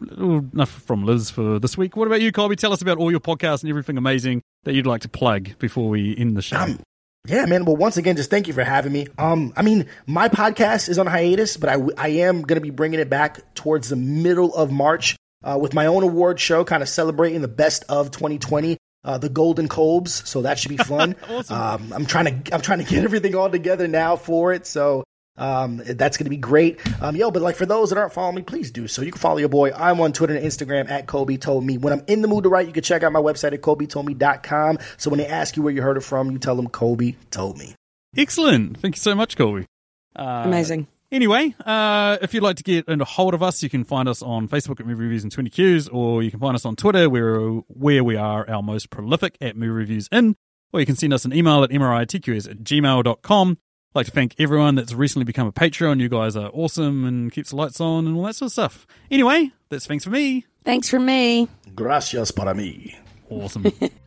[0.53, 1.97] enough from Liz for this week.
[1.97, 2.57] What about you, Kolby?
[2.57, 5.89] Tell us about all your podcasts and everything amazing that you'd like to plug before
[5.89, 6.59] we end the show.
[6.59, 6.81] Um,
[7.29, 7.65] Yeah, man.
[7.65, 9.07] Well, once again, just thank you for having me.
[9.19, 12.71] Um, I mean, my podcast is on hiatus, but I, I am going to be
[12.71, 16.83] bringing it back towards the middle of March uh, with my own award show, kind
[16.83, 18.77] of celebrating the best of 2020.
[19.07, 21.15] Uh, the Golden Cobes, so that should be fun.
[21.49, 25.05] um, I'm trying to I'm trying to get everything all together now for it, so
[25.39, 26.81] um, that's going to be great.
[27.01, 29.03] Um, yo, but like for those that aren't following me, please do so.
[29.03, 29.73] You can follow your boy.
[29.73, 31.79] I'm on Twitter and Instagram at Kolby Told Me.
[31.79, 34.79] When I'm in the mood to write, you can check out my website at KolbyToldMe.com.
[34.97, 37.59] So when they ask you where you heard it from, you tell them Kolby told
[37.59, 37.75] me.
[38.17, 38.79] Excellent.
[38.79, 39.67] Thank you so much, Kolby.
[40.15, 40.87] Uh, Amazing.
[41.13, 44.23] Anyway, uh, if you'd like to get into hold of us, you can find us
[44.23, 47.09] on Facebook at Movie Reviews and 20 Qs, or you can find us on Twitter
[47.09, 47.39] where,
[47.69, 50.37] where we are our most prolific at Movie Reviews In,
[50.73, 53.51] or you can send us an email at mritqs at gmail.com.
[53.51, 56.01] I'd like to thank everyone that's recently become a Patreon.
[56.01, 58.87] You guys are awesome and keeps the lights on and all that sort of stuff.
[59.11, 60.45] Anyway, that's thanks for me.
[60.65, 61.49] Thanks from me.
[61.75, 62.95] Gracias para mí.
[63.31, 63.73] Awesome.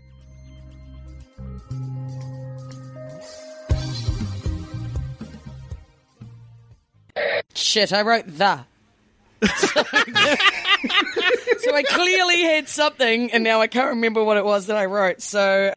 [7.56, 8.66] Shit, I wrote the.
[9.42, 9.84] so,
[11.60, 14.86] so I clearly had something, and now I can't remember what it was that I
[14.86, 15.22] wrote.
[15.22, 15.74] So